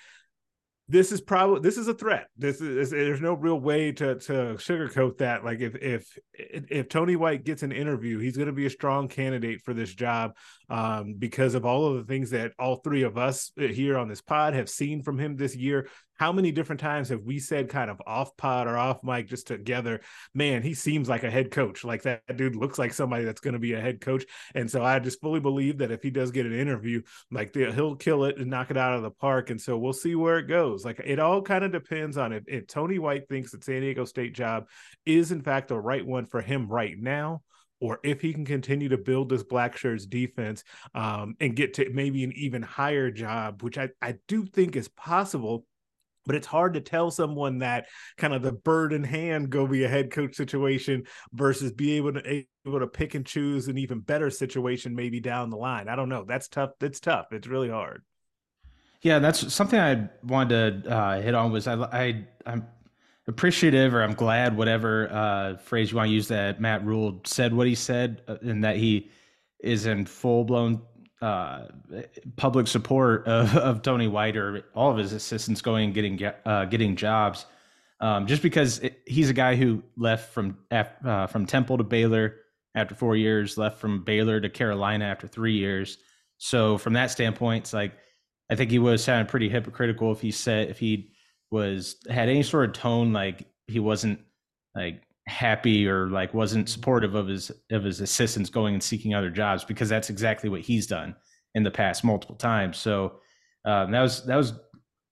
this 0.88 1.12
is 1.12 1.20
probably 1.20 1.62
this 1.62 1.78
is 1.78 1.88
a 1.88 1.96
threat. 1.96 2.28
This 2.38 2.62
is 2.62 2.92
there's 2.92 3.22
no 3.22 3.34
real 3.34 3.60
way 3.60 3.92
to 3.94 4.16
to 4.16 4.34
sugarcoat 4.56 5.18
that. 5.18 5.44
Like 5.44 5.60
if 5.60 5.76
if 5.76 6.18
if 6.34 6.90
Tony 6.90 7.16
White 7.16 7.44
gets 7.44 7.64
an 7.64 7.72
interview, 7.72 8.20
he's 8.20 8.38
going 8.38 8.48
to 8.48 8.54
be 8.54 8.68
a 8.68 8.70
strong 8.72 9.08
candidate 9.08 9.62
for 9.62 9.74
this 9.74 9.94
job 9.94 10.36
um, 10.70 11.16
because 11.18 11.56
of 11.56 11.66
all 11.66 11.88
of 11.88 11.98
the 11.98 12.04
things 12.04 12.30
that 12.32 12.52
all 12.60 12.76
three 12.78 13.02
of 13.02 13.18
us 13.18 13.52
here 13.58 13.98
on 13.98 14.08
this 14.08 14.22
pod 14.22 14.54
have 14.54 14.70
seen 14.70 15.02
from 15.02 15.18
him 15.18 15.36
this 15.36 15.56
year 15.56 15.88
how 16.18 16.32
many 16.32 16.52
different 16.52 16.80
times 16.80 17.10
have 17.10 17.24
we 17.24 17.40
said 17.40 17.70
kind 17.70 17.90
of 17.90 18.02
off 18.06 18.36
pod 18.38 18.68
or 18.68 18.78
off 18.78 19.04
mic 19.04 19.28
just 19.28 19.48
together 19.48 20.02
man 20.34 20.62
he 20.62 20.74
seems 20.74 21.10
like 21.10 21.24
a 21.24 21.32
head 21.32 21.52
coach. 21.52 21.84
Like 21.84 22.04
that, 22.04 22.22
dude 22.36 22.56
looks 22.56 22.80
like 22.80 22.94
somebody 22.94 23.26
that's 23.26 23.42
going 23.42 23.54
to 23.54 23.60
be 23.60 23.74
a 23.74 23.82
head 23.82 24.02
coach. 24.02 24.26
And 24.54 24.70
so 24.70 24.84
i 24.84 24.98
just 25.00 25.22
fully 25.22 25.40
believe 25.40 25.80
that 25.80 25.92
if 25.92 26.02
he 26.02 26.10
does 26.10 26.32
get 26.32 26.46
an 26.46 26.58
interview 26.58 27.02
like 27.32 27.54
the, 27.54 27.72
he'll 27.72 27.96
kill 27.96 28.26
it 28.26 28.38
and 28.38 28.50
knock 28.50 28.72
it 28.72 28.78
out 28.78 28.94
of 28.94 29.04
the 29.04 29.12
park. 29.12 29.50
And 29.50 29.60
so 29.60 29.78
we'll 29.78 29.94
see 29.94 30.16
where 30.16 30.40
it 30.40 30.48
goes. 30.48 30.86
Like 30.86 31.02
it 31.04 31.20
all 31.20 31.42
kind 31.42 31.64
of 31.64 31.72
depends 31.72 32.18
on 32.18 32.34
if, 32.34 32.44
if 32.48 32.68
tony 32.68 33.00
white 33.00 33.28
thinks 33.28 33.52
that 33.52 33.64
san 33.64 33.82
diego 33.82 34.06
state 34.06 34.34
job 34.34 34.68
is 35.06 35.32
in 35.32 35.42
fact 35.42 35.68
the 35.68 35.80
right 35.80 36.06
one 36.06 36.26
for 36.26 36.42
him 36.42 36.68
right 36.68 36.96
now 36.98 37.42
or 37.82 38.00
if 38.04 38.22
he 38.22 38.34
can 38.34 38.46
continue 38.46 38.90
to 38.90 38.98
build 38.98 39.30
this 39.30 39.44
black 39.44 39.76
shirts 39.76 40.06
defense 40.06 40.64
um, 40.94 41.36
and 41.40 41.56
get 41.56 41.74
to 41.76 41.90
maybe 41.92 42.24
an 42.24 42.32
even 42.34 42.62
higher 42.62 43.12
job, 43.12 43.62
which 43.62 43.78
I, 43.78 43.90
I 44.02 44.16
do 44.28 44.46
think 44.46 44.76
is 44.76 44.88
possible 44.88 45.66
but 46.26 46.36
it's 46.36 46.48
hard 46.48 46.74
to 46.74 46.82
tell 46.82 47.12
someone 47.12 47.60
that 47.60 47.88
kind 48.18 48.34
of 48.34 48.42
the 48.42 48.52
bird 48.52 48.94
in 48.94 49.04
hand 49.04 49.50
go 49.50 49.68
be 49.68 49.84
a 49.84 49.90
head 49.90 50.12
coach 50.12 50.36
situation 50.36 51.04
versus 51.34 51.72
be 51.72 51.98
able 51.98 52.14
to 52.14 52.44
able 52.66 52.80
to 52.80 52.88
pick 52.88 53.16
and 53.16 53.26
choose 53.26 53.68
an 53.68 53.78
even 53.78 54.00
better 54.00 54.30
situation 54.30 54.96
maybe 54.96 55.20
down 55.20 55.50
the 55.50 55.58
line. 55.58 55.88
I 55.88 55.96
don't 55.96 56.10
know. 56.10 56.26
That's 56.28 56.48
tough. 56.48 56.72
It's 56.82 57.00
tough. 57.00 57.28
It's 57.32 57.48
really 57.48 57.70
hard. 57.70 58.04
Yeah, 59.02 59.20
that's 59.20 59.54
something 59.54 59.80
I 59.80 60.10
wanted 60.24 60.86
to 60.86 60.90
uh, 60.90 61.22
hit 61.22 61.36
on. 61.36 61.52
Was 61.52 61.68
I, 61.68 61.76
I 61.76 62.26
I'm 62.46 62.66
appreciative 63.28 63.94
or 63.94 64.02
I'm 64.02 64.14
glad 64.14 64.58
whatever 64.58 65.12
uh, 65.12 65.58
phrase 65.58 65.92
you 65.92 65.98
want 65.98 66.10
to 66.10 66.14
use 66.14 66.28
that 66.30 66.60
Matt 66.60 66.86
Rhule 66.86 67.22
said 67.26 67.54
what 67.54 67.68
he 67.68 67.76
said 67.76 68.22
uh, 68.28 68.38
and 68.42 68.64
that 68.64 68.78
he 68.78 69.10
is 69.60 69.86
in 69.86 70.06
full 70.06 70.44
blown 70.44 70.82
uh, 71.22 71.66
public 72.36 72.68
support 72.68 73.28
of, 73.28 73.56
of 73.58 73.82
Tony 73.82 74.08
White 74.08 74.38
or 74.38 74.64
all 74.76 74.92
of 74.92 74.98
his 74.98 75.14
assistants 75.14 75.62
going 75.62 75.86
and 75.86 75.94
getting 75.94 76.20
uh, 76.46 76.66
getting 76.66 76.96
jobs, 76.96 77.46
um, 78.00 78.28
just 78.28 78.42
because 78.42 78.80
it, 78.80 79.02
he's 79.06 79.30
a 79.30 79.34
guy 79.34 79.56
who 79.56 79.84
left 79.98 80.34
from 80.34 80.58
uh, 80.72 81.28
from 81.28 81.46
Temple 81.46 81.78
to 81.78 81.84
Baylor 81.84 82.36
after 82.76 82.96
four 82.96 83.16
years, 83.16 83.58
left 83.58 83.80
from 83.80 84.04
Baylor 84.04 84.40
to 84.42 84.50
Carolina 84.50 85.06
after 85.06 85.28
three 85.28 85.58
years. 85.58 85.98
So 86.38 86.78
from 86.78 86.94
that 86.94 87.12
standpoint, 87.12 87.64
it's 87.64 87.74
like 87.74 87.94
I 88.50 88.56
think 88.56 88.72
he 88.72 88.80
was 88.80 89.04
sounding 89.04 89.28
pretty 89.28 89.50
hypocritical 89.50 90.12
if 90.12 90.22
he 90.22 90.32
said 90.32 90.70
if 90.70 90.80
he 90.80 91.12
was 91.52 91.96
had 92.10 92.30
any 92.30 92.44
sort 92.44 92.66
of 92.70 92.74
tone 92.74 93.14
like 93.14 93.48
he 93.68 93.80
wasn't 93.80 94.20
like 94.76 95.02
happy 95.28 95.88
or 95.88 96.08
like 96.10 96.34
wasn't 96.34 96.70
supportive 96.70 97.16
of 97.16 97.28
his 97.28 97.52
of 97.72 97.84
his 97.84 98.02
assistants 98.02 98.50
going 98.50 98.74
and 98.76 98.84
seeking 98.84 99.14
other 99.14 99.30
jobs 99.30 99.64
because 99.64 99.90
that's 99.90 100.10
exactly 100.10 100.50
what 100.50 100.62
he's 100.62 100.86
done 100.88 101.16
in 101.56 101.64
the 101.64 101.72
past 101.72 102.04
multiple 102.04 102.36
times. 102.36 102.78
So 102.78 103.20
um, 103.66 103.92
that 103.92 104.02
was 104.02 104.26
that 104.26 104.36
was 104.36 104.54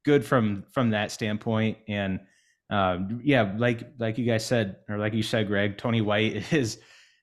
good 0.06 0.24
from 0.24 0.66
from 0.72 0.92
that 0.92 1.12
standpoint. 1.12 1.78
And 1.88 2.20
um, 2.70 3.22
yeah, 3.24 3.54
like 3.58 3.88
like 3.98 4.18
you 4.18 4.26
guys 4.26 4.46
said, 4.46 4.78
or 4.88 4.98
like 4.98 5.14
you 5.14 5.24
said, 5.24 5.48
Greg, 5.48 5.78
Tony 5.78 6.02
White 6.02 6.54
is 6.54 6.80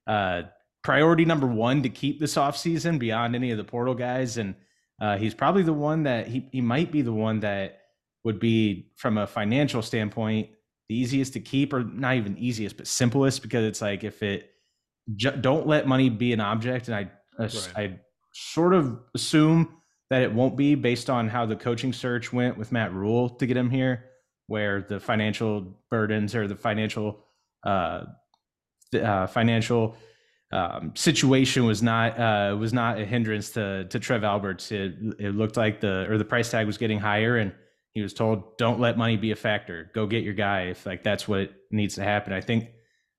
uh, 0.06 0.42
priority 0.82 1.24
number 1.24 1.46
one 1.46 1.82
to 1.82 1.88
keep 1.88 2.18
this 2.18 2.34
offseason 2.34 2.98
beyond 2.98 3.34
any 3.34 3.52
of 3.52 3.58
the 3.58 3.64
portal 3.64 3.94
guys, 3.94 4.36
and 4.36 4.54
uh, 5.00 5.16
he's 5.16 5.34
probably 5.34 5.62
the 5.62 5.72
one 5.72 6.02
that 6.02 6.26
he 6.26 6.48
he 6.50 6.60
might 6.60 6.90
be 6.90 7.02
the 7.02 7.12
one 7.12 7.40
that 7.40 7.78
would 8.24 8.40
be 8.40 8.90
from 8.96 9.16
a 9.16 9.26
financial 9.26 9.80
standpoint 9.80 10.50
the 10.90 10.96
easiest 10.96 11.32
to 11.34 11.38
keep 11.38 11.72
or 11.72 11.84
not 11.84 12.16
even 12.16 12.36
easiest 12.36 12.76
but 12.76 12.84
simplest 12.84 13.42
because 13.42 13.64
it's 13.64 13.80
like 13.80 14.02
if 14.02 14.24
it 14.24 14.50
don't 15.40 15.64
let 15.64 15.86
money 15.86 16.08
be 16.08 16.32
an 16.32 16.40
object 16.40 16.88
and 16.88 16.96
i 16.96 17.08
right. 17.38 17.68
i 17.76 18.00
sort 18.32 18.74
of 18.74 18.98
assume 19.14 19.76
that 20.10 20.22
it 20.22 20.32
won't 20.32 20.56
be 20.56 20.74
based 20.74 21.08
on 21.08 21.28
how 21.28 21.46
the 21.46 21.54
coaching 21.54 21.92
search 21.92 22.32
went 22.32 22.58
with 22.58 22.72
matt 22.72 22.92
Rhule 22.92 23.28
to 23.28 23.46
get 23.46 23.56
him 23.56 23.70
here 23.70 24.06
where 24.48 24.82
the 24.82 24.98
financial 24.98 25.64
burdens 25.90 26.34
or 26.34 26.48
the 26.48 26.56
financial 26.56 27.24
uh, 27.64 28.06
uh 29.00 29.28
financial 29.28 29.96
um, 30.50 30.90
situation 30.96 31.66
was 31.66 31.84
not 31.84 32.18
uh, 32.18 32.56
was 32.58 32.72
not 32.72 32.98
a 32.98 33.04
hindrance 33.04 33.50
to 33.50 33.84
to 33.84 34.00
Trev 34.00 34.24
Alberts. 34.24 34.72
It, 34.72 34.96
it 35.20 35.36
looked 35.36 35.56
like 35.56 35.80
the 35.80 36.10
or 36.10 36.18
the 36.18 36.24
price 36.24 36.50
tag 36.50 36.66
was 36.66 36.76
getting 36.76 36.98
higher, 36.98 37.36
and 37.36 37.52
he 37.92 38.02
was 38.02 38.14
told, 38.14 38.56
"Don't 38.58 38.80
let 38.80 38.96
money 38.96 39.16
be 39.16 39.30
a 39.30 39.36
factor. 39.36 39.90
Go 39.94 40.06
get 40.06 40.22
your 40.22 40.34
guy 40.34 40.62
if 40.62 40.86
like 40.86 41.02
that's 41.02 41.26
what 41.26 41.52
needs 41.70 41.96
to 41.96 42.04
happen." 42.04 42.32
I 42.32 42.40
think, 42.40 42.68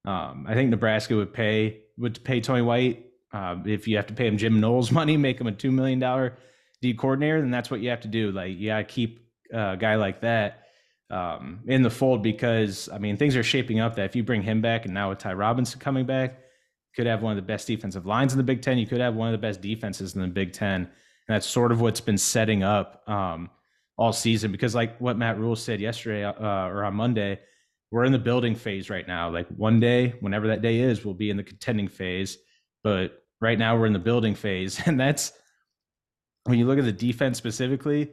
um, 0.05 0.45
I 0.47 0.53
think 0.53 0.69
Nebraska 0.69 1.15
would 1.15 1.33
pay 1.33 1.81
would 1.97 2.23
pay 2.23 2.41
Tony 2.41 2.61
White 2.61 3.05
uh, 3.33 3.57
if 3.65 3.87
you 3.87 3.97
have 3.97 4.07
to 4.07 4.13
pay 4.13 4.27
him 4.27 4.37
Jim 4.37 4.59
Knowles 4.59 4.91
money, 4.99 5.17
make 5.17 5.39
him 5.39 5.47
a 5.47 5.51
two 5.51 5.71
million 5.71 5.99
dollar 5.99 6.37
D 6.81 6.93
coordinator, 6.93 7.41
then 7.41 7.51
that's 7.51 7.69
what 7.69 7.81
you 7.81 7.89
have 7.89 8.01
to 8.01 8.07
do. 8.07 8.31
Like 8.31 8.57
you 8.57 8.69
gotta 8.69 8.83
keep 8.83 9.27
a 9.51 9.77
guy 9.77 9.95
like 9.95 10.21
that 10.21 10.63
um, 11.09 11.59
in 11.67 11.83
the 11.83 11.89
fold 11.89 12.23
because 12.23 12.89
I 12.91 12.97
mean 12.97 13.17
things 13.17 13.35
are 13.35 13.43
shaping 13.43 13.79
up 13.79 13.95
that 13.95 14.05
if 14.05 14.15
you 14.15 14.23
bring 14.23 14.41
him 14.41 14.61
back 14.61 14.85
and 14.85 14.93
now 14.93 15.09
with 15.09 15.19
Ty 15.19 15.33
Robinson 15.33 15.79
coming 15.79 16.05
back, 16.05 16.39
could 16.95 17.07
have 17.07 17.21
one 17.21 17.31
of 17.31 17.35
the 17.37 17.47
best 17.47 17.67
defensive 17.67 18.05
lines 18.05 18.33
in 18.33 18.37
the 18.37 18.43
Big 18.43 18.61
Ten. 18.61 18.77
You 18.77 18.87
could 18.87 19.01
have 19.01 19.15
one 19.15 19.27
of 19.27 19.31
the 19.33 19.45
best 19.45 19.61
defenses 19.61 20.15
in 20.15 20.21
the 20.21 20.27
Big 20.27 20.53
Ten. 20.53 20.81
And 20.81 21.35
that's 21.35 21.47
sort 21.47 21.71
of 21.71 21.79
what's 21.79 22.01
been 22.01 22.17
setting 22.17 22.63
up. 22.63 23.07
Um, 23.07 23.49
all 24.01 24.11
season 24.11 24.51
because, 24.51 24.73
like 24.73 24.99
what 24.99 25.15
Matt 25.15 25.37
Rhule 25.37 25.55
said 25.55 25.79
yesterday 25.79 26.23
uh, 26.23 26.33
or 26.65 26.83
on 26.83 26.95
Monday, 26.95 27.39
we're 27.91 28.03
in 28.03 28.11
the 28.11 28.17
building 28.17 28.55
phase 28.55 28.89
right 28.89 29.07
now. 29.07 29.29
Like 29.29 29.47
one 29.49 29.79
day, 29.79 30.15
whenever 30.21 30.47
that 30.47 30.63
day 30.63 30.79
is, 30.79 31.05
we'll 31.05 31.13
be 31.13 31.29
in 31.29 31.37
the 31.37 31.43
contending 31.43 31.87
phase. 31.87 32.39
But 32.83 33.23
right 33.41 33.59
now, 33.59 33.77
we're 33.77 33.85
in 33.85 33.93
the 33.93 33.99
building 33.99 34.33
phase, 34.33 34.81
and 34.87 34.99
that's 34.99 35.33
when 36.45 36.57
you 36.57 36.65
look 36.65 36.79
at 36.79 36.85
the 36.85 36.91
defense 36.91 37.37
specifically. 37.37 38.11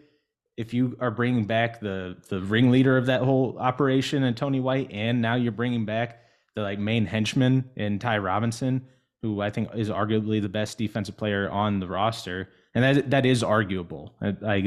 If 0.59 0.75
you 0.75 0.95
are 1.00 1.11
bringing 1.11 1.47
back 1.47 1.80
the 1.80 2.18
the 2.28 2.42
ringleader 2.42 2.99
of 2.99 3.07
that 3.07 3.23
whole 3.23 3.57
operation 3.59 4.25
and 4.25 4.37
Tony 4.37 4.61
White, 4.61 4.90
and 4.92 5.23
now 5.23 5.37
you're 5.37 5.52
bringing 5.52 5.87
back 5.87 6.21
the 6.54 6.61
like 6.61 6.78
main 6.78 7.07
henchman 7.07 7.71
in 7.76 7.99
Ty 7.99 8.18
Robinson, 8.18 8.87
who 9.23 9.40
I 9.40 9.49
think 9.49 9.71
is 9.75 9.88
arguably 9.88 10.42
the 10.42 10.50
best 10.50 10.76
defensive 10.76 11.16
player 11.16 11.49
on 11.49 11.80
the 11.80 11.87
roster, 11.87 12.50
and 12.75 12.85
that 12.85 13.11
that 13.11 13.25
is 13.25 13.42
arguable. 13.42 14.16
Like 14.21 14.64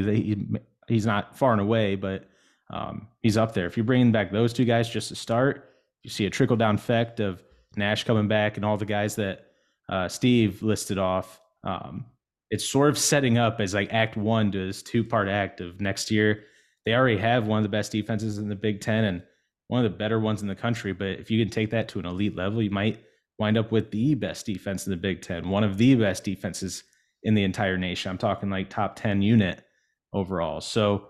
he's 0.88 1.06
not 1.06 1.38
far 1.38 1.52
and 1.52 1.62
away, 1.62 1.96
but 1.96 2.26
um, 2.70 3.08
he's 3.22 3.38
up 3.38 3.54
there. 3.54 3.66
If 3.66 3.78
you're 3.78 3.84
bringing 3.84 4.12
back 4.12 4.32
those 4.32 4.54
two 4.54 4.66
guys 4.66 4.90
just 4.90 5.10
to 5.10 5.16
start, 5.16 5.70
you 6.04 6.10
see 6.10 6.26
a 6.26 6.30
trickle 6.30 6.56
down 6.56 6.76
effect 6.76 7.20
of 7.20 7.44
Nash 7.76 8.04
coming 8.04 8.28
back 8.28 8.58
and 8.58 8.66
all 8.66 8.78
the 8.78 8.86
guys 8.86 9.16
that 9.16 9.46
uh, 9.90 10.08
Steve 10.08 10.64
listed 10.64 10.98
off. 10.98 11.40
Um, 11.64 12.06
it's 12.50 12.68
sort 12.68 12.90
of 12.90 12.98
setting 12.98 13.38
up 13.38 13.60
as 13.60 13.74
like 13.74 13.94
Act 13.94 14.18
One 14.18 14.52
to 14.52 14.68
this 14.68 14.82
two 14.82 15.04
part 15.04 15.28
act 15.28 15.62
of 15.62 15.80
next 15.80 16.12
year. 16.12 16.44
They 16.86 16.94
already 16.94 17.18
have 17.18 17.48
one 17.48 17.60
of 17.60 17.64
the 17.64 17.70
best 17.70 17.92
defenses 17.92 18.38
in 18.38 18.50
the 18.50 18.56
Big 18.56 18.82
Ten 18.82 19.06
and 19.06 19.24
one 19.68 19.86
of 19.86 19.92
the 19.92 19.98
better 19.98 20.20
ones 20.20 20.42
in 20.42 20.48
the 20.48 20.56
country. 20.56 20.92
But 20.92 21.20
if 21.20 21.32
you 21.32 21.44
can 21.44 21.52
take 21.52 21.70
that 21.70 21.88
to 21.90 22.00
an 22.00 22.06
elite 22.06 22.36
level, 22.36 22.62
you 22.62 22.72
might 22.72 23.04
wind 23.38 23.58
up 23.58 23.72
with 23.72 23.92
the 23.92 24.16
best 24.16 24.46
defense 24.46 24.86
in 24.86 24.92
the 24.92 24.98
Big 24.98 25.22
Ten, 25.22 25.50
one 25.50 25.64
of 25.64 25.78
the 25.78 25.96
best 25.96 26.24
defenses 26.24 26.84
in 27.24 27.36
the 27.36 27.44
entire 27.44 27.78
nation. 27.78 28.10
I'm 28.10 28.18
talking 28.18 28.50
like 28.50 28.70
top 28.70 28.96
10 28.96 29.22
unit 29.22 29.64
overall. 30.13 30.62
So 30.62 31.08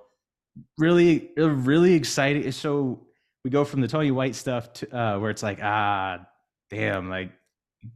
really, 0.78 1.32
really 1.38 1.94
exciting. 1.94 2.52
So 2.52 3.08
we 3.44 3.50
go 3.50 3.64
from 3.64 3.82
the 3.82 3.88
Tony 3.88 4.12
White 4.12 4.36
stuff 4.36 4.74
to 4.74 4.98
uh, 4.98 5.20
where 5.20 5.32
it's 5.32 5.44
like, 5.44 5.60
ah, 5.62 6.20
damn, 6.70 7.10
like 7.10 7.32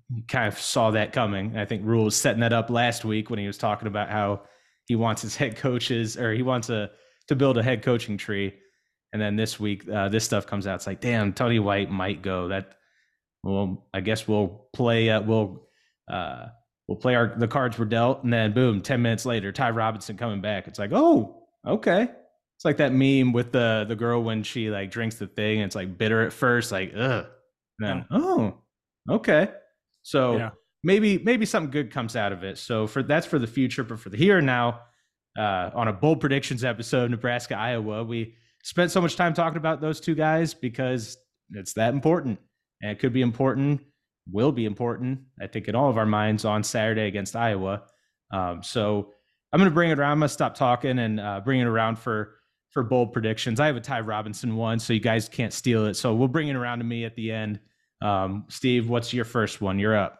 you 0.09 0.23
kind 0.27 0.47
of 0.47 0.59
saw 0.59 0.91
that 0.91 1.13
coming. 1.13 1.57
I 1.57 1.65
think 1.65 1.83
Rhule 1.85 2.05
was 2.05 2.15
setting 2.15 2.41
that 2.41 2.53
up 2.53 2.69
last 2.69 3.05
week 3.05 3.29
when 3.29 3.39
he 3.39 3.47
was 3.47 3.57
talking 3.57 3.87
about 3.87 4.09
how 4.09 4.41
he 4.85 4.95
wants 4.95 5.21
his 5.21 5.35
head 5.37 5.55
coaches 5.55 6.17
or 6.17 6.33
he 6.33 6.41
wants 6.41 6.69
a 6.69 6.91
to 7.27 7.35
build 7.35 7.57
a 7.57 7.63
head 7.63 7.81
coaching 7.81 8.17
tree. 8.17 8.53
And 9.13 9.21
then 9.21 9.35
this 9.35 9.59
week, 9.59 9.87
uh, 9.89 10.09
this 10.09 10.25
stuff 10.25 10.45
comes 10.45 10.67
out. 10.67 10.75
It's 10.75 10.87
like, 10.87 10.99
damn, 10.99 11.31
Tony 11.33 11.59
White 11.59 11.89
might 11.89 12.21
go. 12.21 12.49
That, 12.49 12.75
well, 13.43 13.87
I 13.93 14.01
guess 14.01 14.27
we'll 14.27 14.67
play. 14.73 15.09
Uh, 15.09 15.21
we'll 15.21 15.67
uh, 16.11 16.47
we'll 16.87 16.97
play 16.97 17.15
our 17.15 17.33
the 17.37 17.47
cards 17.47 17.77
were 17.77 17.85
dealt, 17.85 18.23
and 18.23 18.31
then 18.31 18.53
boom, 18.53 18.81
ten 18.81 19.01
minutes 19.01 19.25
later, 19.25 19.51
Ty 19.51 19.71
Robinson 19.71 20.17
coming 20.17 20.41
back. 20.41 20.67
It's 20.67 20.79
like, 20.79 20.91
oh, 20.93 21.43
okay. 21.67 22.09
It's 22.57 22.65
like 22.65 22.77
that 22.77 22.93
meme 22.93 23.33
with 23.33 23.51
the 23.51 23.85
the 23.87 23.95
girl 23.95 24.23
when 24.23 24.43
she 24.43 24.69
like 24.69 24.91
drinks 24.91 25.15
the 25.15 25.27
thing. 25.27 25.57
And 25.57 25.65
it's 25.65 25.75
like 25.75 25.97
bitter 25.97 26.21
at 26.21 26.31
first, 26.33 26.71
like 26.71 26.93
ugh. 26.95 27.25
And 27.79 27.87
then 27.87 28.05
oh, 28.11 28.53
okay. 29.09 29.49
So 30.03 30.37
yeah. 30.37 30.49
maybe 30.83 31.17
maybe 31.17 31.45
something 31.45 31.71
good 31.71 31.91
comes 31.91 32.15
out 32.15 32.31
of 32.31 32.43
it. 32.43 32.57
So 32.57 32.87
for 32.87 33.03
that's 33.03 33.25
for 33.25 33.39
the 33.39 33.47
future, 33.47 33.83
but 33.83 33.99
for 33.99 34.09
the 34.09 34.17
here 34.17 34.37
and 34.37 34.45
now, 34.45 34.81
uh, 35.37 35.71
on 35.73 35.89
a 35.89 35.93
bold 35.93 36.21
predictions 36.21 36.63
episode, 36.63 37.11
Nebraska 37.11 37.57
Iowa, 37.57 38.03
we 38.03 38.35
spent 38.63 38.91
so 38.91 39.01
much 39.01 39.15
time 39.15 39.33
talking 39.33 39.57
about 39.57 39.81
those 39.81 39.99
two 39.99 40.15
guys 40.15 40.53
because 40.53 41.17
it's 41.51 41.73
that 41.73 41.93
important, 41.93 42.39
and 42.81 42.91
it 42.91 42.99
could 42.99 43.13
be 43.13 43.21
important, 43.21 43.81
will 44.31 44.51
be 44.51 44.65
important. 44.65 45.19
I 45.39 45.47
think 45.47 45.67
in 45.67 45.75
all 45.75 45.89
of 45.89 45.97
our 45.97 46.05
minds 46.05 46.45
on 46.45 46.63
Saturday 46.63 47.07
against 47.07 47.35
Iowa. 47.35 47.83
Um, 48.31 48.63
so 48.63 49.11
I'm 49.51 49.59
going 49.59 49.69
to 49.69 49.73
bring 49.73 49.91
it 49.91 49.99
around. 49.99 50.13
I'm 50.13 50.19
going 50.19 50.27
to 50.27 50.33
stop 50.33 50.55
talking 50.55 50.99
and 50.99 51.19
uh, 51.19 51.41
bring 51.43 51.59
it 51.59 51.67
around 51.67 51.97
for 51.97 52.35
for 52.71 52.83
bold 52.83 53.13
predictions. 53.13 53.61
I 53.61 53.67
have 53.67 53.77
a 53.77 53.81
Ty 53.81 54.01
Robinson 54.01 54.55
one, 54.57 54.79
so 54.79 54.91
you 54.91 54.99
guys 54.99 55.29
can't 55.29 55.53
steal 55.53 55.85
it. 55.85 55.93
So 55.93 56.13
we'll 56.13 56.27
bring 56.27 56.49
it 56.49 56.57
around 56.57 56.79
to 56.79 56.83
me 56.83 57.05
at 57.05 57.15
the 57.15 57.31
end. 57.31 57.61
Um, 58.01 58.43
Steve, 58.49 58.89
what's 58.89 59.13
your 59.13 59.23
first 59.23 59.61
one? 59.61 59.79
You're 59.79 59.95
up. 59.95 60.19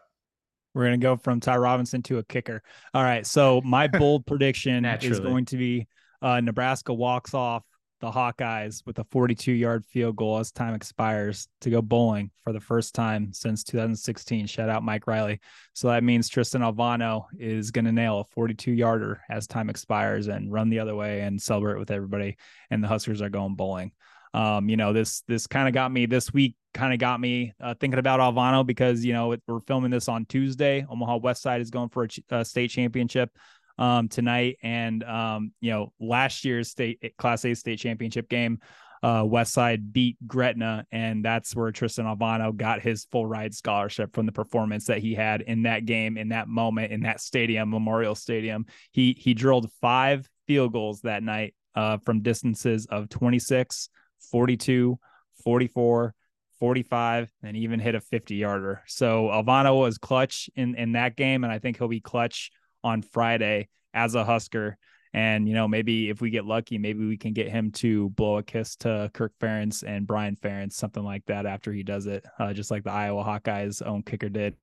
We're 0.72 0.84
going 0.84 0.98
to 0.98 1.04
go 1.04 1.16
from 1.16 1.40
Ty 1.40 1.58
Robinson 1.58 2.02
to 2.04 2.18
a 2.18 2.24
kicker. 2.24 2.62
All 2.94 3.02
right. 3.02 3.26
So 3.26 3.60
my 3.62 3.88
bold 3.88 4.24
prediction 4.26 4.84
is 5.02 5.20
going 5.20 5.44
to 5.46 5.58
be 5.58 5.86
uh, 6.22 6.40
Nebraska 6.40 6.94
walks 6.94 7.34
off 7.34 7.62
the 8.00 8.10
Hawkeyes 8.10 8.84
with 8.86 8.98
a 8.98 9.04
42 9.04 9.52
yard 9.52 9.84
field 9.86 10.16
goal 10.16 10.38
as 10.38 10.52
time 10.52 10.74
expires 10.74 11.48
to 11.62 11.70
go 11.70 11.80
bowling 11.80 12.30
for 12.44 12.52
the 12.52 12.60
first 12.60 12.94
time 12.94 13.32
since 13.32 13.64
2016. 13.64 14.46
Shout 14.46 14.68
out 14.68 14.82
Mike 14.82 15.06
Riley. 15.06 15.40
So 15.72 15.88
that 15.88 16.04
means 16.04 16.28
Tristan 16.28 16.60
Alvano 16.60 17.26
is 17.38 17.70
going 17.70 17.86
to 17.86 17.92
nail 17.92 18.20
a 18.20 18.24
42 18.24 18.72
yarder 18.72 19.22
as 19.30 19.46
time 19.46 19.70
expires 19.70 20.28
and 20.28 20.52
run 20.52 20.68
the 20.68 20.80
other 20.80 20.94
way 20.94 21.22
and 21.22 21.40
celebrate 21.40 21.78
with 21.78 21.90
everybody. 21.90 22.36
And 22.70 22.84
the 22.84 22.88
Huskers 22.88 23.22
are 23.22 23.30
going 23.30 23.54
bowling. 23.54 23.92
Um, 24.34 24.68
you 24.68 24.76
know, 24.76 24.92
this 24.92 25.22
this 25.22 25.46
kind 25.46 25.66
of 25.66 25.72
got 25.72 25.90
me 25.90 26.04
this 26.04 26.30
week, 26.30 26.56
kind 26.74 26.92
of 26.92 26.98
got 26.98 27.18
me 27.18 27.54
uh, 27.58 27.74
thinking 27.80 27.98
about 27.98 28.20
Alvano 28.20 28.66
because 28.66 29.02
you 29.02 29.14
know 29.14 29.34
we're 29.48 29.60
filming 29.60 29.90
this 29.90 30.08
on 30.08 30.26
Tuesday. 30.26 30.84
Omaha 30.90 31.20
Westside 31.20 31.60
is 31.60 31.70
going 31.70 31.88
for 31.88 32.04
a, 32.04 32.36
a 32.36 32.44
state 32.44 32.68
championship 32.68 33.30
um, 33.78 34.08
tonight. 34.08 34.56
And, 34.62 35.02
um, 35.04 35.52
you 35.60 35.70
know, 35.70 35.92
last 36.00 36.44
year's 36.44 36.70
state 36.70 37.14
class 37.18 37.44
A 37.44 37.54
state 37.54 37.78
championship 37.78 38.28
game, 38.28 38.60
uh, 39.02 39.22
Westside 39.22 39.92
beat 39.92 40.16
Gretna, 40.26 40.86
and 40.90 41.24
that's 41.24 41.54
where 41.54 41.70
Tristan 41.70 42.06
Alvano 42.06 42.56
got 42.56 42.80
his 42.80 43.04
full 43.10 43.26
ride 43.26 43.54
scholarship 43.54 44.14
from 44.14 44.26
the 44.26 44.32
performance 44.32 44.86
that 44.86 44.98
he 44.98 45.14
had 45.14 45.42
in 45.42 45.62
that 45.62 45.84
game, 45.84 46.16
in 46.16 46.30
that 46.30 46.48
moment, 46.48 46.92
in 46.92 47.02
that 47.02 47.20
stadium, 47.20 47.70
Memorial 47.70 48.14
Stadium. 48.14 48.66
He 48.92 49.16
he 49.18 49.34
drilled 49.34 49.70
five 49.80 50.28
field 50.46 50.72
goals 50.72 51.02
that 51.02 51.22
night 51.22 51.54
uh, 51.74 51.98
from 51.98 52.22
distances 52.22 52.86
of 52.86 53.08
26, 53.08 53.88
42, 54.30 54.98
44, 55.44 56.14
45, 56.58 57.32
and 57.42 57.56
even 57.56 57.78
hit 57.78 57.94
a 57.94 58.00
50 58.00 58.34
yarder. 58.34 58.82
So 58.86 59.28
Alvano 59.28 59.78
was 59.78 59.98
clutch 59.98 60.48
in 60.56 60.74
in 60.74 60.92
that 60.92 61.16
game, 61.16 61.44
and 61.44 61.52
I 61.52 61.58
think 61.58 61.78
he'll 61.78 61.88
be 61.88 62.00
clutch 62.00 62.50
on 62.86 63.02
Friday 63.02 63.68
as 63.92 64.14
a 64.14 64.24
Husker. 64.24 64.78
And, 65.12 65.48
you 65.48 65.54
know, 65.54 65.66
maybe 65.66 66.08
if 66.08 66.20
we 66.20 66.30
get 66.30 66.44
lucky, 66.44 66.78
maybe 66.78 67.04
we 67.04 67.16
can 67.16 67.32
get 67.32 67.48
him 67.48 67.72
to 67.72 68.10
blow 68.10 68.36
a 68.36 68.42
kiss 68.42 68.76
to 68.76 69.10
Kirk 69.12 69.32
Ferentz 69.40 69.82
and 69.82 70.06
Brian 70.06 70.36
Ferentz, 70.36 70.74
something 70.74 71.02
like 71.02 71.24
that 71.26 71.46
after 71.46 71.72
he 71.72 71.82
does 71.82 72.06
it, 72.06 72.24
uh, 72.38 72.52
just 72.52 72.70
like 72.70 72.84
the 72.84 72.92
Iowa 72.92 73.24
Hawkeyes 73.24 73.84
own 73.84 74.02
kicker 74.02 74.28
did 74.28 74.56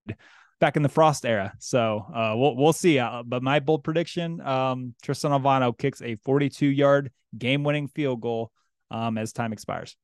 back 0.60 0.78
in 0.78 0.84
the 0.84 0.90
Frost 0.90 1.26
era. 1.26 1.54
So 1.60 2.06
uh, 2.16 2.34
we'll, 2.38 2.56
we'll 2.56 2.72
see. 2.72 3.00
Uh, 3.00 3.24
but 3.26 3.44
my 3.44 3.60
bold 3.60 3.84
prediction 3.84 4.40
um, 4.42 4.94
Tristan 5.02 5.32
Alvano 5.32 5.78
kicks 5.78 6.02
a 6.02 6.16
42 6.18 6.68
yard 6.68 7.12
game 7.38 7.64
winning 7.64 7.88
field 7.88 8.22
goal 8.22 8.52
um, 8.90 9.18
as 9.18 9.34
time 9.34 9.52
expires. 9.52 9.98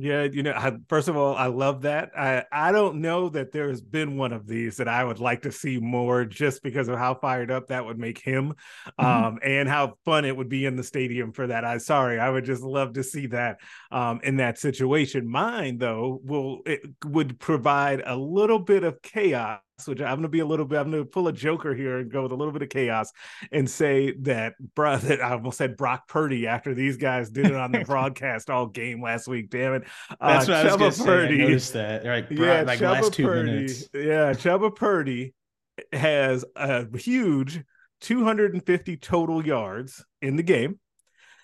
Yeah, 0.00 0.22
you 0.22 0.44
know, 0.44 0.52
I, 0.52 0.74
first 0.88 1.08
of 1.08 1.16
all, 1.16 1.34
I 1.34 1.48
love 1.48 1.82
that. 1.82 2.12
I 2.16 2.44
I 2.52 2.70
don't 2.70 3.00
know 3.00 3.28
that 3.30 3.50
there's 3.50 3.80
been 3.80 4.16
one 4.16 4.32
of 4.32 4.46
these 4.46 4.76
that 4.76 4.86
I 4.86 5.02
would 5.02 5.18
like 5.18 5.42
to 5.42 5.50
see 5.50 5.80
more, 5.80 6.24
just 6.24 6.62
because 6.62 6.86
of 6.86 6.96
how 6.96 7.16
fired 7.16 7.50
up 7.50 7.66
that 7.66 7.84
would 7.84 7.98
make 7.98 8.18
him, 8.20 8.54
mm-hmm. 9.00 9.04
um, 9.04 9.38
and 9.42 9.68
how 9.68 9.94
fun 10.04 10.24
it 10.24 10.36
would 10.36 10.48
be 10.48 10.66
in 10.66 10.76
the 10.76 10.84
stadium 10.84 11.32
for 11.32 11.48
that. 11.48 11.64
I 11.64 11.78
sorry, 11.78 12.20
I 12.20 12.30
would 12.30 12.44
just 12.44 12.62
love 12.62 12.92
to 12.92 13.02
see 13.02 13.26
that 13.26 13.58
um, 13.90 14.20
in 14.22 14.36
that 14.36 14.60
situation. 14.60 15.28
Mine 15.28 15.78
though 15.78 16.20
will 16.22 16.60
it 16.64 16.80
would 17.04 17.40
provide 17.40 18.00
a 18.06 18.16
little 18.16 18.60
bit 18.60 18.84
of 18.84 19.02
chaos 19.02 19.58
which 19.86 20.00
I'm 20.00 20.16
going 20.16 20.22
to 20.22 20.28
be 20.28 20.40
a 20.40 20.46
little 20.46 20.64
bit, 20.64 20.78
I'm 20.78 20.90
going 20.90 21.04
to 21.04 21.08
pull 21.08 21.28
a 21.28 21.32
joker 21.32 21.74
here 21.74 21.98
and 21.98 22.10
go 22.10 22.22
with 22.22 22.32
a 22.32 22.34
little 22.34 22.52
bit 22.52 22.62
of 22.62 22.68
chaos 22.68 23.12
and 23.52 23.68
say 23.68 24.12
that, 24.22 24.54
bro, 24.74 24.96
that 24.98 25.22
I 25.22 25.32
almost 25.32 25.58
said 25.58 25.76
Brock 25.76 26.08
Purdy 26.08 26.46
after 26.46 26.74
these 26.74 26.96
guys 26.96 27.30
did 27.30 27.46
it 27.46 27.54
on 27.54 27.72
the 27.72 27.80
broadcast 27.86 28.50
all 28.50 28.66
game 28.66 29.02
last 29.02 29.28
week. 29.28 29.50
Damn 29.50 29.74
it. 29.74 29.84
That's 30.20 30.48
uh, 30.48 30.52
what 30.52 30.66
Chubba 30.66 30.82
I 30.82 30.86
was 30.86 31.02
Purdy, 31.02 31.38
say. 31.38 31.42
I 31.42 31.46
noticed 31.46 31.72
that. 31.74 32.04
Right. 32.04 32.26
Yeah. 32.30 32.62
Like 32.62 32.80
Chubba 32.80 32.92
last 32.92 33.12
two 33.12 33.24
Purdy, 33.24 33.50
minutes. 33.50 33.88
Yeah. 33.94 34.32
Chubba 34.32 34.74
Purdy 34.74 35.34
has 35.92 36.44
a 36.56 36.86
huge 36.98 37.62
250 38.00 38.96
total 38.96 39.44
yards 39.44 40.04
in 40.22 40.36
the 40.36 40.42
game 40.42 40.78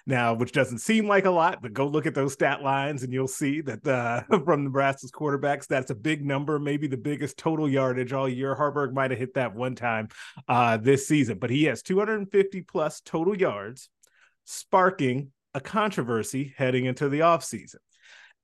now, 0.07 0.35
which 0.35 0.53
doesn't 0.53 0.79
seem 0.79 1.09
like 1.09 1.25
a 1.25 1.31
lot, 1.31 1.63
but 1.63 1.73
go 1.73 1.87
look 1.87 2.07
at 2.07 2.15
those 2.15 2.35
stat 2.35 2.63
lines 2.63 3.03
and 3.03 3.13
you'll 3.13 3.27
see 3.27 3.61
that 3.63 3.87
uh, 3.87 4.23
from 4.45 4.65
Nebraska's 4.65 5.11
quarterbacks, 5.11 5.67
that's 5.67 5.91
a 5.91 5.95
big 5.95 6.25
number, 6.25 6.59
maybe 6.59 6.87
the 6.87 6.97
biggest 6.97 7.39
total 7.39 7.69
yardage 7.69 8.13
all 8.13 8.29
year. 8.29 8.55
Haarberg 8.55 8.93
might 8.93 9.11
have 9.11 9.19
hit 9.19 9.35
that 9.35 9.55
one 9.55 9.75
time 9.75 10.09
uh, 10.49 10.77
this 10.77 11.09
season, 11.09 11.39
but 11.39 11.51
he 11.51 11.65
has 11.65 11.83
250 11.83 12.63
plus 12.63 13.01
total 13.01 13.37
yards, 13.37 13.89
sparking 14.45 15.33
a 15.55 15.61
controversy 15.61 16.53
heading 16.57 16.85
into 16.85 17.09
the 17.09 17.21
offseason. 17.21 17.77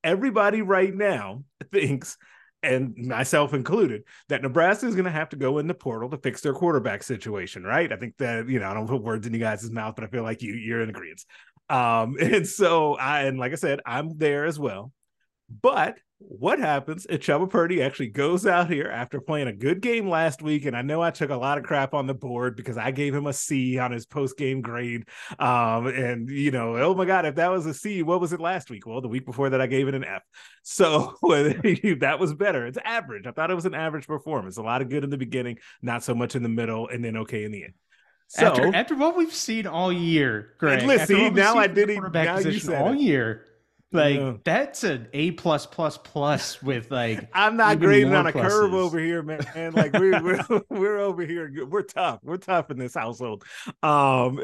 Everybody 0.02 0.62
right 0.62 0.94
now 0.94 1.44
thinks 1.72 2.16
and 2.62 2.94
myself 2.96 3.54
included, 3.54 4.04
that 4.28 4.42
Nebraska 4.42 4.86
is 4.86 4.94
going 4.94 5.06
to 5.06 5.10
have 5.10 5.30
to 5.30 5.36
go 5.36 5.58
in 5.58 5.66
the 5.66 5.74
portal 5.74 6.10
to 6.10 6.18
fix 6.18 6.40
their 6.42 6.52
quarterback 6.52 7.02
situation, 7.02 7.64
right? 7.64 7.90
I 7.90 7.96
think 7.96 8.16
that 8.18 8.48
you 8.48 8.60
know 8.60 8.68
I 8.68 8.74
don't 8.74 8.86
put 8.86 9.02
words 9.02 9.26
in 9.26 9.32
you 9.32 9.38
guys' 9.38 9.70
mouth, 9.70 9.94
but 9.94 10.04
I 10.04 10.08
feel 10.08 10.22
like 10.22 10.42
you 10.42 10.54
you're 10.54 10.82
in 10.82 10.90
agreement. 10.90 11.24
Um, 11.70 12.16
and 12.20 12.46
so 12.46 12.94
I 12.96 13.22
and 13.22 13.38
like 13.38 13.52
I 13.52 13.56
said, 13.56 13.80
I'm 13.86 14.18
there 14.18 14.44
as 14.44 14.58
well. 14.58 14.92
But 15.62 15.96
what 16.18 16.58
happens 16.58 17.06
if 17.08 17.20
Chubba 17.20 17.48
Purdy 17.48 17.82
actually 17.82 18.08
goes 18.08 18.46
out 18.46 18.70
here 18.70 18.88
after 18.88 19.22
playing 19.22 19.48
a 19.48 19.54
good 19.54 19.80
game 19.80 20.06
last 20.06 20.42
week? 20.42 20.66
And 20.66 20.76
I 20.76 20.82
know 20.82 21.00
I 21.00 21.10
took 21.10 21.30
a 21.30 21.36
lot 21.36 21.56
of 21.56 21.64
crap 21.64 21.94
on 21.94 22.06
the 22.06 22.14
board 22.14 22.56
because 22.56 22.76
I 22.76 22.90
gave 22.90 23.14
him 23.14 23.26
a 23.26 23.32
C 23.32 23.78
on 23.78 23.90
his 23.90 24.04
post 24.04 24.36
game 24.36 24.60
grade. 24.60 25.04
Um, 25.38 25.86
and 25.86 26.28
you 26.28 26.50
know, 26.50 26.76
oh 26.76 26.94
my 26.94 27.06
God, 27.06 27.24
if 27.24 27.36
that 27.36 27.50
was 27.50 27.64
a 27.64 27.72
C, 27.72 28.02
what 28.02 28.20
was 28.20 28.34
it 28.34 28.40
last 28.40 28.68
week? 28.68 28.86
Well, 28.86 29.00
the 29.00 29.08
week 29.08 29.24
before 29.24 29.48
that, 29.48 29.62
I 29.62 29.66
gave 29.66 29.88
it 29.88 29.94
an 29.94 30.04
F. 30.04 30.22
So 30.62 31.16
that 31.22 32.18
was 32.20 32.34
better. 32.34 32.66
It's 32.66 32.78
average. 32.84 33.26
I 33.26 33.32
thought 33.32 33.50
it 33.50 33.54
was 33.56 33.66
an 33.66 33.74
average 33.74 34.06
performance. 34.06 34.58
A 34.58 34.62
lot 34.62 34.82
of 34.82 34.90
good 34.90 35.04
in 35.04 35.10
the 35.10 35.16
beginning, 35.16 35.58
not 35.80 36.04
so 36.04 36.14
much 36.14 36.36
in 36.36 36.42
the 36.42 36.48
middle, 36.50 36.88
and 36.88 37.02
then 37.02 37.16
okay 37.18 37.44
in 37.44 37.52
the 37.52 37.64
end. 37.64 37.74
So 38.32 38.46
after, 38.46 38.74
after 38.76 38.94
what 38.94 39.16
we've 39.16 39.34
seen 39.34 39.66
all 39.66 39.92
year, 39.92 40.52
Greg. 40.58 40.84
Listen, 40.84 41.34
now 41.34 41.56
I 41.56 41.66
didn't. 41.66 42.12
Now 42.12 42.38
you 42.38 42.60
said 42.60 42.80
all 42.80 42.92
it. 42.92 43.00
year. 43.00 43.44
Like 43.92 44.16
yeah. 44.16 44.34
that's 44.44 44.84
an 44.84 45.08
A 45.12 45.32
plus 45.32 45.66
plus 45.66 45.98
plus 45.98 46.62
with 46.62 46.92
like 46.92 47.28
I'm 47.34 47.56
not 47.56 47.80
grading 47.80 48.14
on 48.14 48.24
a 48.24 48.32
pluses. 48.32 48.48
curve 48.48 48.74
over 48.74 49.00
here, 49.00 49.20
man. 49.20 49.72
Like 49.72 49.92
we're 49.94 50.22
we're 50.22 50.40
we're 50.68 50.98
over 50.98 51.22
here. 51.26 51.66
We're 51.66 51.82
tough. 51.82 52.20
We're 52.22 52.36
tough 52.36 52.70
in 52.70 52.78
this 52.78 52.94
household. 52.94 53.42
Um 53.82 54.40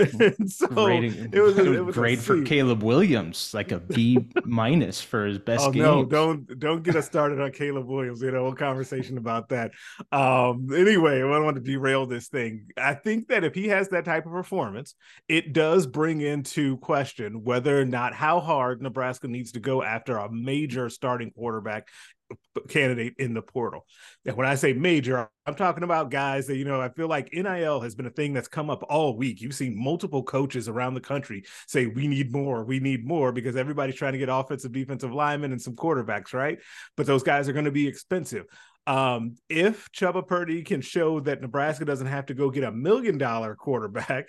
so 0.48 0.66
Grading, 0.66 1.30
it 1.32 1.40
was, 1.40 1.58
a, 1.58 1.74
it 1.74 1.84
was 1.84 1.94
great 1.94 2.18
for 2.18 2.42
Caleb 2.42 2.82
Williams, 2.82 3.54
like 3.54 3.70
a 3.70 3.78
B 3.78 4.28
minus 4.44 5.00
for 5.00 5.26
his 5.26 5.38
best 5.38 5.68
oh, 5.68 5.70
game. 5.70 5.82
No, 5.82 6.04
don't 6.04 6.58
don't 6.58 6.82
get 6.82 6.96
us 6.96 7.06
started 7.06 7.40
on 7.40 7.52
Caleb 7.52 7.86
Williams. 7.86 8.22
You 8.22 8.32
know, 8.32 8.40
a 8.40 8.42
whole 8.42 8.54
conversation 8.54 9.16
about 9.16 9.50
that. 9.50 9.70
Um 10.10 10.70
anyway, 10.74 11.18
I 11.18 11.20
don't 11.20 11.44
want 11.44 11.56
to 11.56 11.62
derail 11.62 12.04
this 12.06 12.26
thing. 12.26 12.66
I 12.76 12.94
think 12.94 13.28
that 13.28 13.44
if 13.44 13.54
he 13.54 13.68
has 13.68 13.90
that 13.90 14.06
type 14.06 14.26
of 14.26 14.32
performance, 14.32 14.96
it 15.28 15.52
does 15.52 15.86
bring 15.86 16.20
into 16.20 16.78
question 16.78 17.44
whether 17.44 17.80
or 17.80 17.84
not 17.84 18.12
how 18.12 18.40
hard 18.40 18.82
Nebraska 18.82 19.28
needs 19.36 19.52
to 19.52 19.60
go 19.60 19.82
after 19.82 20.16
a 20.18 20.30
major 20.30 20.88
starting 20.88 21.30
quarterback 21.30 21.88
candidate 22.68 23.14
in 23.18 23.34
the 23.34 23.42
portal. 23.42 23.86
And 24.24 24.36
when 24.36 24.46
I 24.46 24.54
say 24.56 24.72
major, 24.72 25.28
I'm 25.46 25.54
talking 25.54 25.84
about 25.84 26.10
guys 26.10 26.46
that, 26.46 26.56
you 26.56 26.64
know, 26.64 26.80
I 26.80 26.88
feel 26.88 27.08
like 27.08 27.32
NIL 27.32 27.80
has 27.80 27.94
been 27.94 28.06
a 28.06 28.10
thing 28.10 28.32
that's 28.32 28.48
come 28.48 28.70
up 28.70 28.82
all 28.88 29.16
week. 29.16 29.40
You've 29.40 29.54
seen 29.54 29.80
multiple 29.80 30.22
coaches 30.22 30.68
around 30.68 30.94
the 30.94 31.00
country 31.00 31.44
say, 31.66 31.86
we 31.86 32.08
need 32.08 32.32
more, 32.32 32.64
we 32.64 32.80
need 32.80 33.06
more, 33.06 33.32
because 33.32 33.56
everybody's 33.56 33.94
trying 33.94 34.12
to 34.12 34.18
get 34.18 34.28
offensive, 34.28 34.72
defensive 34.72 35.12
linemen 35.12 35.52
and 35.52 35.62
some 35.62 35.76
quarterbacks, 35.76 36.32
right? 36.32 36.58
But 36.96 37.06
those 37.06 37.22
guys 37.22 37.48
are 37.48 37.52
going 37.52 37.66
to 37.66 37.70
be 37.70 37.86
expensive. 37.86 38.46
Um, 38.86 39.36
if 39.48 39.90
Chubba 39.92 40.26
Purdy 40.26 40.62
can 40.62 40.80
show 40.80 41.20
that 41.20 41.40
Nebraska 41.40 41.84
doesn't 41.84 42.06
have 42.06 42.26
to 42.26 42.34
go 42.34 42.50
get 42.50 42.64
a 42.64 42.72
million 42.72 43.18
dollar 43.18 43.54
quarterback, 43.54 44.28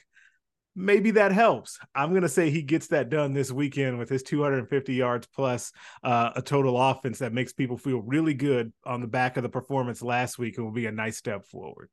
maybe 0.77 1.11
that 1.11 1.31
helps. 1.31 1.79
I'm 1.95 2.11
going 2.11 2.21
to 2.21 2.29
say 2.29 2.51
he 2.51 2.61
gets 2.61 2.87
that 2.87 3.09
done 3.09 3.33
this 3.33 3.51
weekend 3.51 3.97
with 3.97 4.09
his 4.09 4.21
250 4.23 4.93
yards 4.93 5.27
plus 5.27 5.73
uh, 6.03 6.29
a 6.35 6.41
total 6.41 6.79
offense 6.79 7.19
that 7.19 7.33
makes 7.33 7.51
people 7.51 7.77
feel 7.77 7.99
really 7.99 8.35
good 8.35 8.71
on 8.85 9.01
the 9.01 9.07
back 9.07 9.35
of 9.35 9.43
the 9.43 9.49
performance 9.49 10.03
last 10.03 10.37
week 10.37 10.57
and 10.57 10.65
will 10.65 10.71
be 10.71 10.85
a 10.85 10.91
nice 10.91 11.17
step 11.17 11.45
forward. 11.45 11.89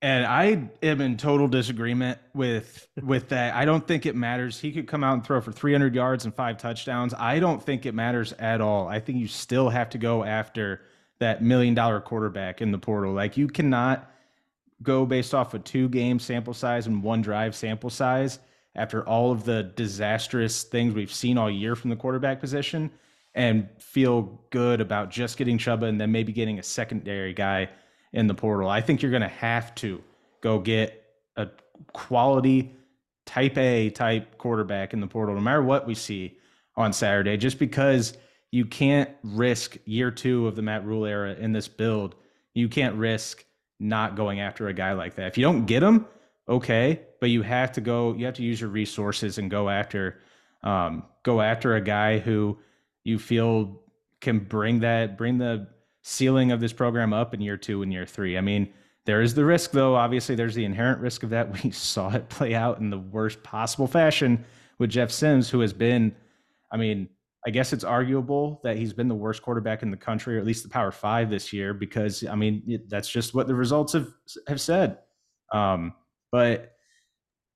And 0.00 0.24
I 0.24 0.70
am 0.82 1.00
in 1.00 1.16
total 1.16 1.48
disagreement 1.48 2.20
with 2.32 2.86
with 3.02 3.30
that. 3.30 3.54
I 3.54 3.64
don't 3.64 3.86
think 3.86 4.06
it 4.06 4.14
matters. 4.14 4.58
He 4.58 4.70
could 4.70 4.86
come 4.86 5.02
out 5.02 5.14
and 5.14 5.24
throw 5.24 5.40
for 5.40 5.50
300 5.50 5.92
yards 5.92 6.24
and 6.24 6.32
five 6.32 6.56
touchdowns. 6.56 7.14
I 7.14 7.40
don't 7.40 7.60
think 7.60 7.84
it 7.84 7.94
matters 7.94 8.32
at 8.34 8.60
all. 8.60 8.86
I 8.86 9.00
think 9.00 9.18
you 9.18 9.26
still 9.26 9.68
have 9.68 9.90
to 9.90 9.98
go 9.98 10.22
after 10.22 10.82
that 11.18 11.42
million 11.42 11.74
dollar 11.74 12.00
quarterback 12.00 12.62
in 12.62 12.70
the 12.70 12.78
portal. 12.78 13.12
Like 13.12 13.36
you 13.36 13.48
cannot 13.48 14.08
go 14.82 15.04
based 15.04 15.34
off 15.34 15.54
a 15.54 15.58
two 15.58 15.88
game 15.88 16.18
sample 16.18 16.54
size 16.54 16.86
and 16.86 17.02
one 17.02 17.22
drive 17.22 17.54
sample 17.54 17.90
size 17.90 18.38
after 18.74 19.06
all 19.08 19.32
of 19.32 19.44
the 19.44 19.62
disastrous 19.62 20.62
things 20.62 20.94
we've 20.94 21.12
seen 21.12 21.36
all 21.36 21.50
year 21.50 21.74
from 21.74 21.90
the 21.90 21.96
quarterback 21.96 22.40
position 22.40 22.90
and 23.34 23.68
feel 23.78 24.40
good 24.50 24.80
about 24.80 25.10
just 25.10 25.36
getting 25.36 25.58
Chubba 25.58 25.88
and 25.88 26.00
then 26.00 26.12
maybe 26.12 26.32
getting 26.32 26.58
a 26.58 26.62
secondary 26.62 27.32
guy 27.32 27.68
in 28.12 28.26
the 28.26 28.34
portal. 28.34 28.68
I 28.68 28.80
think 28.80 29.02
you're 29.02 29.10
going 29.10 29.22
to 29.22 29.28
have 29.28 29.74
to 29.76 30.02
go 30.40 30.58
get 30.58 31.04
a 31.36 31.48
quality 31.92 32.74
type 33.26 33.58
A 33.58 33.90
type 33.90 34.38
quarterback 34.38 34.92
in 34.94 35.00
the 35.00 35.06
portal, 35.06 35.34
no 35.34 35.40
matter 35.40 35.62
what 35.62 35.86
we 35.86 35.94
see 35.94 36.38
on 36.76 36.92
Saturday, 36.92 37.36
just 37.36 37.58
because 37.58 38.16
you 38.50 38.64
can't 38.64 39.10
risk 39.22 39.76
year 39.84 40.10
two 40.10 40.46
of 40.46 40.56
the 40.56 40.62
Matt 40.62 40.84
Rhule 40.86 41.04
era 41.04 41.34
in 41.34 41.52
this 41.52 41.68
build. 41.68 42.14
You 42.54 42.68
can't 42.68 42.96
risk 42.96 43.44
not 43.80 44.16
going 44.16 44.40
after 44.40 44.68
a 44.68 44.72
guy 44.72 44.92
like 44.92 45.14
that. 45.16 45.28
If 45.28 45.38
you 45.38 45.42
don't 45.42 45.66
get 45.66 45.82
him, 45.82 46.06
okay, 46.48 47.00
but 47.20 47.30
you 47.30 47.42
have 47.42 47.72
to 47.72 47.80
go. 47.80 48.14
You 48.14 48.26
have 48.26 48.34
to 48.34 48.42
use 48.42 48.60
your 48.60 48.70
resources 48.70 49.38
and 49.38 49.50
go 49.50 49.68
after, 49.68 50.20
um, 50.62 51.04
go 51.22 51.40
after 51.40 51.76
a 51.76 51.80
guy 51.80 52.18
who 52.18 52.58
you 53.04 53.18
feel 53.18 53.80
can 54.20 54.40
bring 54.40 54.80
that 54.80 55.16
bring 55.16 55.38
the 55.38 55.68
ceiling 56.02 56.52
of 56.52 56.60
this 56.60 56.72
program 56.72 57.12
up 57.12 57.34
in 57.34 57.40
year 57.40 57.56
two 57.56 57.82
and 57.82 57.92
year 57.92 58.06
three. 58.06 58.36
I 58.36 58.40
mean, 58.40 58.72
there 59.04 59.22
is 59.22 59.34
the 59.34 59.44
risk 59.44 59.70
though. 59.70 59.94
Obviously, 59.94 60.34
there's 60.34 60.54
the 60.54 60.64
inherent 60.64 61.00
risk 61.00 61.22
of 61.22 61.30
that. 61.30 61.50
We 61.62 61.70
saw 61.70 62.10
it 62.14 62.28
play 62.28 62.54
out 62.54 62.78
in 62.80 62.90
the 62.90 62.98
worst 62.98 63.42
possible 63.42 63.86
fashion 63.86 64.44
with 64.78 64.90
Jeff 64.90 65.10
Sims, 65.10 65.50
who 65.50 65.60
has 65.60 65.72
been, 65.72 66.14
I 66.70 66.76
mean, 66.76 67.08
I 67.48 67.50
guess 67.50 67.72
it's 67.72 67.82
arguable 67.82 68.60
that 68.62 68.76
he's 68.76 68.92
been 68.92 69.08
the 69.08 69.14
worst 69.14 69.40
quarterback 69.40 69.82
in 69.82 69.90
the 69.90 69.96
country, 69.96 70.36
or 70.36 70.38
at 70.38 70.44
least 70.44 70.64
the 70.64 70.68
Power 70.68 70.92
Five 70.92 71.30
this 71.30 71.50
year, 71.50 71.72
because 71.72 72.22
I 72.22 72.34
mean 72.34 72.62
it, 72.66 72.90
that's 72.90 73.08
just 73.08 73.32
what 73.32 73.46
the 73.46 73.54
results 73.54 73.94
have 73.94 74.12
have 74.46 74.60
said. 74.60 74.98
Um, 75.50 75.94
but 76.30 76.74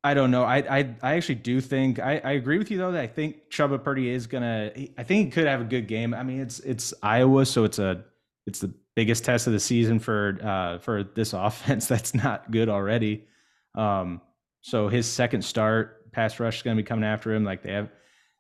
I 0.03 0.15
don't 0.15 0.31
know. 0.31 0.45
I, 0.45 0.79
I 0.79 0.97
I 1.03 1.15
actually 1.17 1.35
do 1.35 1.61
think 1.61 1.99
I, 1.99 2.23
I 2.25 2.31
agree 2.33 2.57
with 2.57 2.71
you 2.71 2.79
though 2.79 2.93
that 2.93 3.03
I 3.03 3.07
think 3.07 3.51
Chubba 3.51 3.85
Purdy 3.85 4.09
is 4.09 4.27
gonna. 4.27 4.73
I 4.97 5.03
think 5.03 5.27
he 5.27 5.31
could 5.31 5.47
have 5.47 5.61
a 5.61 5.65
good 5.65 5.89
game. 5.89 6.15
I 6.15 6.23
mean, 6.23 6.41
it's 6.41 6.61
it's 6.61 6.95
Iowa, 7.03 7.45
so 7.45 7.65
it's 7.65 7.79
a 7.79 8.03
it's 8.47 8.61
the 8.61 8.73
biggest 8.97 9.27
test 9.27 9.47
of 9.47 9.53
the 9.53 9.61
season 9.61 9.99
for 9.99 10.39
uh, 10.43 10.79
for 10.79 11.05
this 11.05 11.33
offense. 11.35 11.87
That's 11.87 12.15
not 12.15 12.51
good 12.51 12.71
already. 12.71 13.27
Um, 13.75 14.23
so 14.63 14.89
his 14.89 15.07
second 15.07 15.45
start, 15.45 16.11
pass 16.13 16.41
rush 16.41 16.57
is 16.57 16.63
to 16.63 16.75
be 16.75 16.83
coming 16.83 17.05
after 17.05 17.31
him. 17.35 17.45
Like 17.45 17.63
they 17.63 17.73
have 17.73 17.91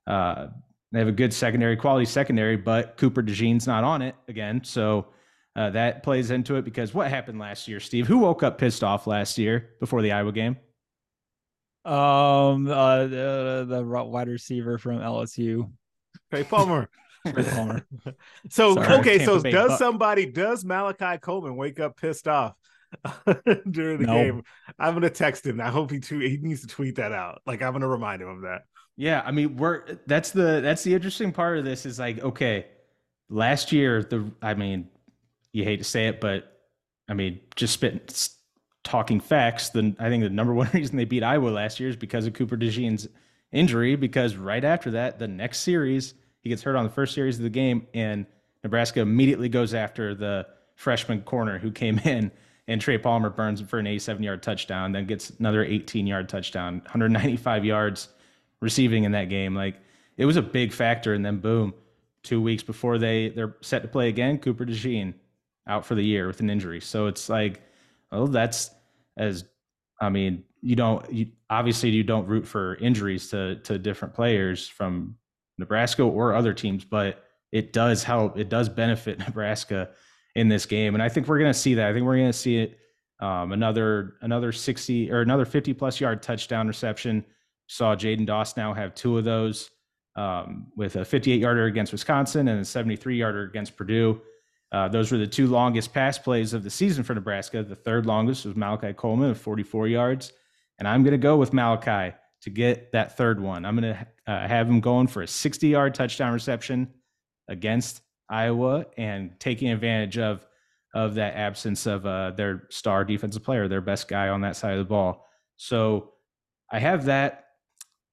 uh, 0.07 0.47
they 0.93 0.99
have 0.99 1.09
a 1.09 1.13
good 1.13 1.33
secondary, 1.33 1.77
quality 1.77 2.05
secondary, 2.05 2.57
but 2.57 2.97
Cooper 2.99 3.23
DeJean's 3.23 3.67
not 3.67 3.83
on 3.83 4.03
it 4.03 4.15
again. 4.29 4.63
So 4.63 5.07
uh, 5.57 5.71
that 5.71 6.03
plays 6.03 6.31
into 6.31 6.57
it 6.57 6.65
because 6.65 6.93
what 6.93 7.09
happened 7.09 7.39
last 7.39 7.67
year, 7.67 7.81
Steve? 7.81 8.07
Who 8.07 8.19
woke 8.19 8.43
up 8.43 8.59
pissed 8.59 8.85
off 8.85 9.07
last 9.07 9.39
year 9.39 9.71
before 9.81 10.03
the 10.03 10.13
Iowa 10.13 10.33
game? 10.33 10.57
Um, 11.85 12.69
uh, 12.69 13.07
the, 13.07 13.67
the 13.69 13.83
wide 13.83 14.29
receiver 14.29 14.79
from 14.79 14.99
LSU, 14.99 15.71
Trey 16.31 16.45
Palmer. 16.45 16.89
Trey 17.27 17.43
Palmer. 17.43 17.87
so 18.51 18.75
Sorry, 18.75 18.95
okay, 18.99 19.25
so 19.25 19.41
does 19.41 19.71
Buck. 19.71 19.79
somebody 19.79 20.27
does 20.27 20.65
Malachi 20.65 21.19
Coleman 21.19 21.57
wake 21.57 21.81
up 21.81 21.97
pissed 21.97 22.29
off 22.29 22.55
during 23.71 23.99
the 23.99 24.07
no. 24.07 24.15
game? 24.15 24.43
I'm 24.79 24.95
gonna 24.95 25.11
text 25.11 25.45
him. 25.45 25.61
I 25.61 25.71
hope 25.71 25.91
he 25.91 26.01
tweet. 26.01 26.31
He 26.31 26.37
needs 26.37 26.61
to 26.61 26.67
tweet 26.69 26.97
that 26.97 27.13
out. 27.13 27.43
Like 27.47 27.63
I'm 27.63 27.73
gonna 27.73 27.89
remind 27.89 28.23
him 28.23 28.29
of 28.29 28.43
that. 28.43 28.63
Yeah, 29.03 29.21
I 29.27 29.33
mean, 29.33 29.57
we're 29.57 29.83
that's 30.07 30.31
the 30.31 30.61
that's 30.61 30.85
the 30.85 30.95
interesting 30.95 31.33
part 31.33 31.59
of 31.59 31.65
this 31.65 31.87
is 31.87 31.99
like, 31.99 32.21
okay, 32.21 32.67
last 33.29 33.73
year 33.73 34.05
the 34.05 34.31
I 34.41 34.55
mean, 34.55 34.91
you 35.53 35.65
hate 35.65 35.79
to 35.79 35.85
say 35.85 36.07
it, 36.07 36.21
but 36.21 36.61
I 37.09 37.15
mean, 37.15 37.41
just 37.57 37.73
spit 37.73 38.29
talking 38.85 39.19
facts. 39.19 39.71
Then 39.71 39.97
I 39.99 40.09
think 40.09 40.23
the 40.23 40.31
number 40.31 40.55
one 40.55 40.71
reason 40.73 40.97
they 40.97 41.05
beat 41.05 41.25
Iowa 41.25 41.49
last 41.49 41.81
year 41.81 41.89
is 41.89 41.97
because 41.97 42.27
of 42.27 42.35
Cooper 42.35 42.57
DeJean's 42.57 43.09
injury. 43.51 43.97
Because 43.97 44.37
right 44.37 44.63
after 44.63 44.93
that, 44.93 45.19
the 45.19 45.27
next 45.27 45.63
series 45.63 46.15
he 46.39 46.49
gets 46.49 46.63
hurt 46.63 46.77
on 46.77 46.85
the 46.85 46.91
first 46.91 47.13
series 47.13 47.39
of 47.39 47.43
the 47.43 47.51
game, 47.51 47.89
and 47.95 48.25
Nebraska 48.63 49.01
immediately 49.01 49.49
goes 49.49 49.75
after 49.75 50.15
the 50.15 50.47
freshman 50.77 51.23
corner 51.23 51.59
who 51.59 51.73
came 51.73 51.99
in, 52.05 52.31
and 52.69 52.81
Trey 52.81 52.99
Palmer 52.99 53.31
burns 53.31 53.61
for 53.63 53.81
an 53.81 53.89
87 53.89 54.23
yard 54.23 54.45
touchdown, 54.45 54.93
then 54.93 55.07
gets 55.07 55.31
another 55.31 55.65
18 55.65 56.07
yard 56.07 56.29
touchdown, 56.29 56.75
195 56.85 57.65
yards 57.65 58.09
receiving 58.63 59.05
in 59.05 59.13
that 59.13 59.29
game. 59.29 59.55
Like 59.55 59.77
it 60.17 60.25
was 60.25 60.37
a 60.37 60.43
big 60.43 60.73
factor. 60.73 61.13
And 61.13 61.23
then 61.23 61.41
boom, 61.41 61.75
two 62.23 62.41
weeks 62.41 62.63
before 62.63 62.97
they 62.97 63.29
they're 63.31 63.57
set 63.61 63.83
to 63.83 63.89
play 63.89 64.09
again, 64.09 64.39
Cooper 64.39 64.65
DeJean 64.65 65.13
out 65.67 65.85
for 65.85 65.95
the 65.95 66.03
year 66.03 66.27
with 66.27 66.41
an 66.41 66.49
injury. 66.49 66.81
So 66.81 67.09
it's 67.09 67.29
like, 67.29 67.61
oh, 68.11 68.27
that's 68.27 68.71
as 69.19 69.45
I 70.01 70.09
mean, 70.09 70.45
you 70.63 70.77
don't 70.77 71.13
you, 71.13 71.27
obviously 71.51 71.91
you 71.91 72.05
don't 72.05 72.27
root 72.27 72.47
for 72.47 72.77
injuries 72.77 73.29
to 73.31 73.57
to 73.57 73.79
different 73.79 74.15
players 74.15 74.67
from 74.67 75.17
Nebraska 75.59 76.03
or 76.03 76.35
other 76.35 76.55
teams, 76.55 76.85
but 76.85 77.25
it 77.51 77.73
does 77.73 78.03
help. 78.03 78.39
It 78.39 78.49
does 78.49 78.69
benefit 78.69 79.19
Nebraska 79.27 79.91
in 80.35 80.49
this 80.49 80.65
game, 80.65 80.95
and 80.95 81.03
I 81.03 81.09
think 81.09 81.29
we're 81.29 81.39
going 81.39 81.53
to 81.53 81.59
see 81.59 81.75
that. 81.75 81.89
I 81.89 81.93
think 81.93 82.07
we're 82.07 82.17
going 82.17 82.33
to 82.33 82.33
see 82.33 82.59
it 82.59 82.79
um, 83.21 83.53
another 83.53 84.15
another 84.23 84.53
sixty 84.53 85.11
or 85.11 85.21
another 85.21 85.45
fifty 85.45 85.75
plus 85.75 86.01
yard 86.01 86.23
touchdown 86.23 86.69
reception 86.69 87.25
Saw 87.67 87.95
Jaden 87.95 88.27
Doss 88.27 88.57
now 88.57 88.75
have 88.75 88.95
two 88.95 89.19
of 89.19 89.25
those 89.25 89.71
um, 90.17 90.67
with 90.77 90.97
a 90.97 91.05
58 91.05 91.41
yarder 91.41 91.67
against 91.67 91.93
Wisconsin 91.93 92.49
and 92.49 92.61
a 92.61 92.65
73 92.65 93.17
yarder 93.17 93.45
against 93.45 93.77
Purdue. 93.77 94.21
Uh, 94.73 94.89
those 94.89 95.13
were 95.13 95.19
the 95.19 95.27
two 95.27 95.47
longest 95.47 95.93
pass 95.93 96.19
plays 96.19 96.55
of 96.55 96.65
the 96.65 96.71
season 96.71 97.05
for 97.05 97.15
Nebraska. 97.15 97.63
The 97.63 97.77
third 97.77 98.07
longest 98.07 98.47
was 98.47 98.57
Malachi 98.57 98.93
Coleman 98.95 99.31
of 99.31 99.39
44 99.39 99.89
yards. 99.89 100.33
And 100.79 100.89
I'm 100.89 101.03
going 101.03 101.13
to 101.13 101.19
go 101.19 101.37
with 101.37 101.53
Malachi 101.53 102.17
to 102.43 102.51
get 102.51 102.93
that 102.93 103.17
third 103.17 103.41
one. 103.41 103.65
I'm 103.65 103.77
going 103.77 103.95
to 103.95 104.07
uh, 104.27 104.49
have 104.49 104.69
him 104.69 104.81
going 104.81 105.07
for 105.07 105.23
a 105.23 105.29
60 105.29 105.69
yard 105.69 105.95
touchdown 105.95 106.33
reception 106.33 106.89
against 107.49 108.01
Iowa 108.29 108.87
and 108.97 109.39
taking 109.39 109.71
advantage 109.71 110.19
of 110.19 110.47
of 110.95 111.15
that 111.15 111.35
absence 111.35 111.87
of 111.87 112.05
uh, 112.05 112.33
their 112.33 112.65
star 112.69 113.05
defensive 113.05 113.43
player, 113.43 113.67
their 113.67 113.81
best 113.81 114.09
guy 114.09 114.29
on 114.29 114.43
that 114.43 114.57
side 114.57 114.73
of 114.73 114.79
the 114.79 114.85
ball. 114.85 115.27
So 115.57 116.13
I 116.71 116.79
have 116.79 117.07
that, 117.07 117.47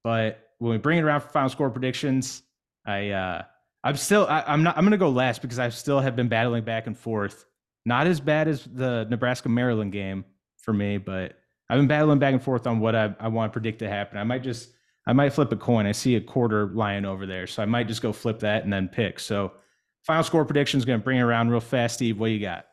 but 0.03 0.49
when 0.59 0.71
we 0.71 0.77
bring 0.77 0.99
it 0.99 1.01
around 1.01 1.21
for 1.21 1.29
final 1.29 1.49
score 1.49 1.69
predictions, 1.69 2.43
I 2.85 3.09
uh, 3.09 3.43
I'm 3.83 3.95
still 3.95 4.27
I, 4.27 4.43
I'm 4.47 4.63
not 4.63 4.77
I'm 4.77 4.83
gonna 4.83 4.97
go 4.97 5.09
last 5.09 5.41
because 5.41 5.59
I 5.59 5.69
still 5.69 5.99
have 5.99 6.15
been 6.15 6.27
battling 6.27 6.63
back 6.63 6.88
and 6.88 6.97
forth. 6.97 7.45
Not 7.85 8.07
as 8.07 8.19
bad 8.19 8.47
as 8.47 8.65
the 8.65 9.07
Nebraska 9.09 9.49
Maryland 9.49 9.91
game 9.91 10.25
for 10.57 10.73
me, 10.73 10.97
but 10.97 11.35
I've 11.69 11.77
been 11.77 11.88
battling 11.88 12.19
back 12.19 12.33
and 12.33 12.43
forth 12.43 12.67
on 12.67 12.79
what 12.79 12.95
I, 12.95 13.15
I 13.19 13.29
want 13.29 13.51
to 13.51 13.53
predict 13.53 13.79
to 13.79 13.89
happen. 13.89 14.17
I 14.17 14.23
might 14.23 14.43
just 14.43 14.69
I 15.07 15.13
might 15.13 15.33
flip 15.33 15.51
a 15.51 15.55
coin. 15.55 15.85
I 15.85 15.91
see 15.91 16.15
a 16.15 16.21
quarter 16.21 16.67
lying 16.67 17.05
over 17.05 17.25
there, 17.25 17.47
so 17.47 17.63
I 17.63 17.65
might 17.65 17.88
just 17.88 18.01
go 18.01 18.12
flip 18.12 18.39
that 18.39 18.63
and 18.63 18.71
then 18.71 18.89
pick. 18.89 19.19
So 19.19 19.53
final 20.03 20.23
score 20.23 20.45
prediction 20.45 20.77
is 20.77 20.85
going 20.85 20.99
to 20.99 21.03
bring 21.03 21.19
it 21.19 21.23
around 21.23 21.49
real 21.49 21.59
fast. 21.59 21.95
Steve, 21.95 22.19
what 22.19 22.31
you 22.31 22.39
got? 22.39 22.65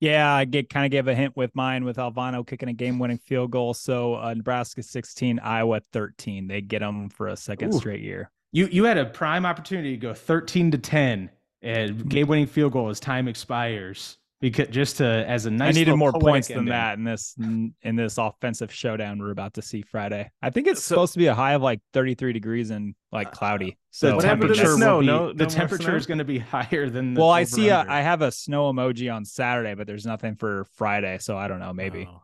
Yeah, 0.00 0.32
I 0.32 0.46
get 0.46 0.70
kind 0.70 0.86
of 0.86 0.90
gave 0.90 1.08
a 1.08 1.14
hint 1.14 1.36
with 1.36 1.54
mine 1.54 1.84
with 1.84 1.98
Alvano 1.98 2.46
kicking 2.46 2.70
a 2.70 2.72
game-winning 2.72 3.18
field 3.18 3.50
goal. 3.50 3.74
So 3.74 4.14
uh, 4.14 4.32
Nebraska 4.34 4.82
16, 4.82 5.38
Iowa 5.38 5.82
13. 5.92 6.48
They 6.48 6.62
get 6.62 6.78
them 6.80 7.10
for 7.10 7.28
a 7.28 7.36
second 7.36 7.74
Ooh. 7.74 7.78
straight 7.78 8.00
year. 8.00 8.30
You 8.52 8.66
you 8.66 8.84
had 8.84 8.98
a 8.98 9.04
prime 9.04 9.46
opportunity 9.46 9.92
to 9.92 9.96
go 9.96 10.14
13 10.14 10.72
to 10.72 10.78
10 10.78 11.30
and 11.62 11.90
mm-hmm. 11.90 12.08
game-winning 12.08 12.46
field 12.46 12.72
goal 12.72 12.88
as 12.88 12.98
time 12.98 13.28
expires 13.28 14.16
because 14.40 14.68
just 14.68 14.96
to 14.98 15.04
as 15.04 15.46
a 15.46 15.50
nice. 15.50 15.74
I 15.74 15.78
needed 15.78 15.96
more 15.96 16.12
points 16.12 16.48
than 16.48 16.66
that 16.66 16.98
in 16.98 17.04
this 17.04 17.34
in 17.38 17.96
this 17.96 18.18
offensive 18.18 18.72
showdown 18.72 19.18
we're 19.18 19.30
about 19.30 19.54
to 19.54 19.62
see 19.62 19.82
Friday. 19.82 20.30
I 20.42 20.50
think 20.50 20.66
it's 20.66 20.82
so, 20.82 20.94
supposed 20.94 21.12
to 21.12 21.18
be 21.18 21.26
a 21.26 21.34
high 21.34 21.52
of 21.52 21.62
like 21.62 21.80
33 21.92 22.32
degrees 22.32 22.70
and 22.70 22.94
like 23.12 23.28
uh, 23.28 23.30
cloudy. 23.30 23.78
So 23.90 24.16
the 24.16 24.22
temperature 24.22 24.76
snow? 24.76 25.00
Be, 25.00 25.06
no, 25.06 25.32
the 25.32 25.44
no 25.44 25.50
temperature 25.50 25.96
is 25.96 26.06
going 26.06 26.18
to 26.18 26.24
be 26.24 26.38
higher 26.38 26.88
than. 26.88 27.14
well, 27.14 27.30
I 27.30 27.44
see. 27.44 27.68
A, 27.68 27.84
I 27.86 28.00
have 28.00 28.22
a 28.22 28.32
snow 28.32 28.72
emoji 28.72 29.12
on 29.14 29.24
Saturday, 29.24 29.74
but 29.74 29.86
there's 29.86 30.06
nothing 30.06 30.36
for 30.36 30.66
Friday, 30.74 31.18
so 31.18 31.36
I 31.36 31.48
don't 31.48 31.60
know. 31.60 31.72
Maybe. 31.72 32.08
Oh. 32.10 32.22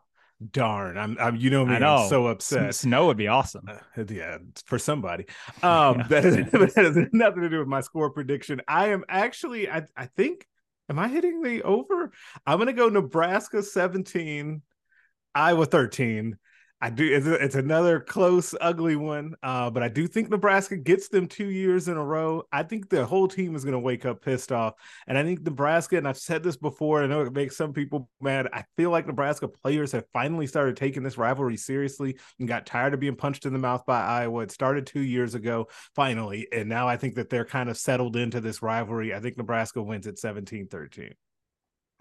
Darn, 0.50 0.98
I'm, 0.98 1.16
I'm, 1.18 1.37
you 1.37 1.48
know 1.48 1.64
me, 1.64 1.76
I 1.76 1.79
know. 1.79 1.96
I'm 1.96 2.09
so 2.11 2.26
upset. 2.26 2.74
Snow 2.74 3.07
would 3.07 3.16
be 3.16 3.26
awesome. 3.26 3.66
Uh, 3.66 4.05
yeah, 4.11 4.37
for 4.66 4.79
somebody. 4.79 5.24
Um, 5.62 6.00
yeah. 6.00 6.07
that, 6.09 6.24
is, 6.26 6.37
that 6.52 6.72
has 6.76 6.98
nothing 7.12 7.40
to 7.40 7.48
do 7.48 7.59
with 7.59 7.68
my 7.68 7.81
score 7.81 8.11
prediction. 8.11 8.61
I 8.68 8.88
am 8.88 9.02
actually, 9.09 9.70
I, 9.70 9.87
I 9.96 10.05
think 10.14 10.46
Am 10.88 10.99
I 10.99 11.09
hitting 11.09 11.42
the 11.42 11.62
over? 11.62 12.12
I'm 12.46 12.59
going 12.59 12.68
to 12.68 12.72
go 12.72 12.88
Nebraska 12.88 13.62
17, 13.62 14.62
Iowa 15.35 15.66
13. 15.66 16.37
I 16.79 16.91
do. 16.91 17.11
It's, 17.11 17.27
it's 17.27 17.55
another 17.55 18.01
close, 18.01 18.55
ugly 18.61 18.97
one. 18.97 19.35
Uh, 19.43 19.71
but 19.71 19.83
I 19.83 19.89
do 19.89 20.07
think 20.07 20.29
Nebraska 20.29 20.77
gets 20.77 21.09
them 21.09 21.27
two 21.27 21.49
years 21.49 21.89
in 21.89 21.97
a 21.97 22.05
row. 22.05 22.43
I 22.53 22.65
think 22.65 22.91
the 22.91 23.07
whole 23.07 23.29
team 23.29 23.57
is 23.57 23.65
going 23.65 23.73
to 23.73 23.79
wake 23.79 24.05
up 24.05 24.23
pissed 24.23 24.53
off, 24.53 24.75
and 25.07 25.17
I 25.17 25.23
think 25.23 25.43
Nebraska. 25.43 25.97
And 25.97 26.07
I've 26.07 26.19
said 26.19 26.43
this 26.43 26.57
before. 26.57 27.03
I 27.03 27.07
know 27.07 27.23
it 27.23 27.33
makes 27.33 27.57
some 27.57 27.73
people 27.73 28.11
mad. 28.21 28.49
I 28.53 28.65
feel 28.77 28.91
like 28.91 29.07
Nebraska 29.07 29.49
players 29.49 29.91
have 29.93 30.05
finally 30.12 30.47
started 30.47 30.77
taking 30.77 31.03
this 31.03 31.17
rivalry 31.17 31.57
seriously 31.57 32.19
and 32.39 32.47
got 32.47 32.67
tired 32.67 32.93
of 32.93 33.01
being 33.01 33.17
punched 33.17 33.47
in 33.47 33.55
the 33.55 33.59
mouth 33.59 33.87
by 33.87 34.03
Iowa. 34.03 34.43
It 34.43 34.51
started 34.51 34.87
two 34.87 35.01
years 35.01 35.35
ago, 35.35 35.69
finally, 35.95 36.47
and 36.53 36.69
now 36.69 36.89
I 36.89 36.99
think 36.99 37.15
that 37.15 37.31
they're 37.31 37.47
kind 37.47 37.71
of 37.71 37.79
settled 37.79 38.17
into 38.17 38.43
this 38.43 38.61
rivalry. 38.61 39.15
I 39.15 39.21
think 39.21 39.39
Nebraska 39.39 39.83
wins 39.83 40.07
at 40.07 40.17
17-13. 40.17 41.12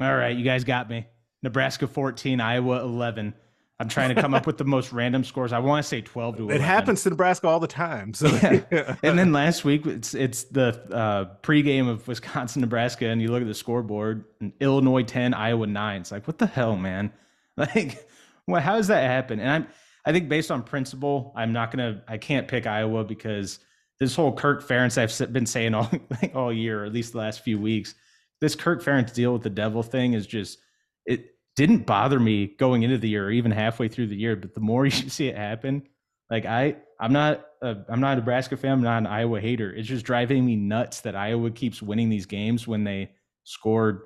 All 0.01 0.15
right, 0.15 0.35
you 0.35 0.43
guys 0.43 0.65
got 0.65 0.89
me. 0.89 1.07
Nebraska 1.41 1.87
14, 1.87 2.41
Iowa 2.41 2.81
11. 2.81 3.33
I'm 3.79 3.89
trying 3.89 4.15
to 4.15 4.21
come 4.21 4.33
up 4.33 4.47
with 4.47 4.57
the 4.57 4.63
most 4.63 4.93
random 4.93 5.25
scores. 5.25 5.51
I 5.51 5.59
want 5.59 5.83
to 5.83 5.87
say 5.87 5.99
12 5.99 6.37
to 6.37 6.43
11. 6.43 6.61
It 6.61 6.65
happens 6.65 7.03
to 7.03 7.09
Nebraska 7.09 7.47
all 7.47 7.59
the 7.59 7.67
time. 7.67 8.13
So 8.13 8.27
yeah. 8.27 8.95
and 9.03 9.19
then 9.19 9.33
last 9.33 9.65
week 9.65 9.85
it's 9.85 10.13
it's 10.13 10.43
the 10.45 10.81
uh, 10.93 11.35
pregame 11.41 11.89
of 11.89 12.07
Wisconsin 12.07 12.61
Nebraska 12.61 13.07
and 13.07 13.21
you 13.21 13.29
look 13.29 13.41
at 13.41 13.47
the 13.47 13.53
scoreboard 13.53 14.23
and 14.39 14.53
Illinois 14.61 15.03
10, 15.03 15.33
Iowa 15.33 15.67
9. 15.67 16.01
It's 16.01 16.11
like 16.11 16.25
what 16.25 16.37
the 16.37 16.47
hell, 16.47 16.75
man? 16.75 17.11
Like 17.57 18.05
well, 18.47 18.59
how 18.59 18.75
does 18.75 18.87
that 18.87 19.05
happen? 19.05 19.39
And 19.39 19.49
I'm 19.49 19.67
I 20.05 20.11
think 20.11 20.27
based 20.29 20.51
on 20.51 20.61
principle, 20.61 21.31
I'm 21.35 21.51
not 21.51 21.71
going 21.71 21.95
to 21.95 22.01
I 22.05 22.17
can't 22.17 22.49
pick 22.49 22.67
Iowa 22.67 23.05
because 23.05 23.59
this 23.99 24.15
whole 24.15 24.33
Kirk 24.33 24.67
Ferentz 24.67 24.97
I've 24.97 25.33
been 25.33 25.45
saying 25.45 25.73
all 25.73 25.89
all 26.35 26.53
year, 26.53 26.83
or 26.83 26.85
at 26.85 26.93
least 26.93 27.13
the 27.13 27.19
last 27.19 27.41
few 27.41 27.59
weeks, 27.59 27.95
this 28.41 28.55
Kirk 28.55 28.83
Ferentz 28.83 29.13
deal 29.13 29.33
with 29.33 29.41
the 29.43 29.49
devil 29.49 29.81
thing 29.83 30.13
is 30.13 30.27
just 30.27 30.59
it 31.05 31.34
didn't 31.55 31.85
bother 31.85 32.19
me 32.19 32.47
going 32.47 32.83
into 32.83 32.97
the 32.97 33.09
year 33.09 33.27
or 33.27 33.31
even 33.31 33.51
halfway 33.51 33.87
through 33.87 34.07
the 34.07 34.15
year. 34.15 34.35
But 34.35 34.53
the 34.53 34.59
more 34.59 34.85
you 34.85 34.91
see 34.91 35.27
it 35.27 35.37
happen, 35.37 35.83
like 36.29 36.45
I, 36.45 36.77
I'm 36.99 37.13
not, 37.13 37.45
a, 37.61 37.77
I'm 37.89 37.99
not 37.99 38.13
a 38.13 38.15
Nebraska 38.17 38.57
fan. 38.57 38.71
I'm 38.73 38.81
not 38.81 38.97
an 38.97 39.07
Iowa 39.07 39.39
hater. 39.39 39.71
It's 39.73 39.87
just 39.87 40.05
driving 40.05 40.45
me 40.45 40.55
nuts 40.55 41.01
that 41.01 41.15
Iowa 41.15 41.51
keeps 41.51 41.81
winning 41.81 42.09
these 42.09 42.25
games 42.25 42.67
when 42.67 42.83
they 42.83 43.11
scored 43.43 44.01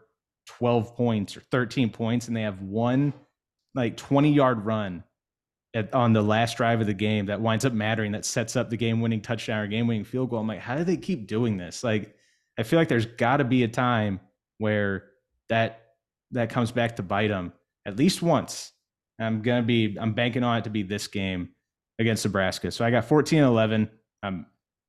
12 0.47 0.95
points 0.95 1.37
or 1.37 1.41
13 1.51 1.89
points 1.89 2.27
and 2.27 2.35
they 2.35 2.41
have 2.41 2.61
one 2.61 3.13
like 3.75 3.95
20 3.97 4.33
yard 4.33 4.65
run 4.65 5.03
at, 5.75 5.93
on 5.93 6.13
the 6.13 6.21
last 6.21 6.57
drive 6.57 6.81
of 6.81 6.87
the 6.87 6.93
game 6.93 7.27
that 7.27 7.39
winds 7.39 7.65
up 7.65 7.73
mattering 7.73 8.13
that 8.13 8.25
sets 8.25 8.55
up 8.55 8.69
the 8.69 8.77
game 8.77 9.01
winning 9.01 9.21
touchdown 9.21 9.59
or 9.59 9.67
game 9.67 9.87
winning 9.87 10.03
field 10.03 10.29
goal. 10.29 10.39
I'm 10.39 10.47
like, 10.47 10.59
how 10.59 10.75
do 10.75 10.83
they 10.83 10.97
keep 10.97 11.27
doing 11.27 11.57
this? 11.57 11.83
Like, 11.83 12.15
I 12.57 12.63
feel 12.63 12.79
like 12.79 12.87
there's 12.87 13.05
got 13.05 13.37
to 13.37 13.43
be 13.43 13.63
a 13.63 13.67
time 13.67 14.19
where 14.57 15.05
that 15.49 15.88
that 16.31 16.49
comes 16.49 16.71
back 16.71 16.95
to 16.97 17.03
bite 17.03 17.29
them 17.29 17.53
at 17.85 17.97
least 17.97 18.21
once. 18.21 18.71
I'm 19.19 19.41
gonna 19.41 19.63
be 19.63 19.97
I'm 19.99 20.13
banking 20.13 20.43
on 20.43 20.59
it 20.59 20.63
to 20.65 20.69
be 20.69 20.83
this 20.83 21.07
game 21.07 21.49
against 21.99 22.25
Nebraska. 22.25 22.71
So 22.71 22.85
I 22.85 22.91
got 22.91 23.05
14 23.05 23.43
11. 23.43 23.89
I'm 24.23 24.45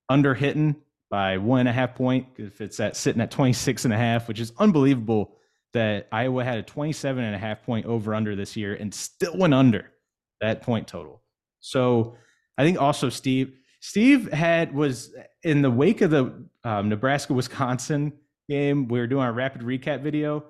under 0.09 0.35
hitting 0.35 0.77
by 1.11 1.39
one 1.39 1.61
and 1.61 1.69
a 1.69 1.73
half 1.73 1.95
point 1.95 2.27
if 2.37 2.61
it's 2.61 2.79
at 2.79 2.97
sitting 2.97 3.21
at 3.21 3.31
26 3.31 3.85
and 3.85 3.95
a 3.95 3.97
half, 3.97 4.29
which 4.29 4.39
is 4.39 4.53
unbelievable 4.59 5.37
that 5.73 6.09
Iowa 6.13 6.45
had 6.45 6.59
a 6.59 6.63
27 6.63 7.23
and 7.23 7.35
a 7.35 7.39
half 7.39 7.63
point 7.63 7.87
over 7.87 8.15
under 8.15 8.37
this 8.37 8.57
year 8.57 8.75
and 8.75 8.95
still 8.95 9.37
went 9.37 9.55
under 9.55 9.91
that 10.41 10.63
point 10.63 10.87
total. 10.87 11.23
So 11.61 12.17
I 12.59 12.65
think 12.65 12.81
also 12.81 13.09
Steve 13.09 13.55
Steve 13.81 14.31
had 14.33 14.75
was 14.75 15.15
in 15.43 15.63
the 15.63 15.71
wake 15.71 16.03
of 16.03 16.11
the 16.11 16.47
um, 16.65 16.89
Nebraska 16.89 17.33
Wisconsin 17.33 18.13
game. 18.49 18.89
We 18.89 18.99
were 18.99 19.07
doing 19.07 19.23
our 19.23 19.33
rapid 19.33 19.63
recap 19.63 20.03
video 20.03 20.45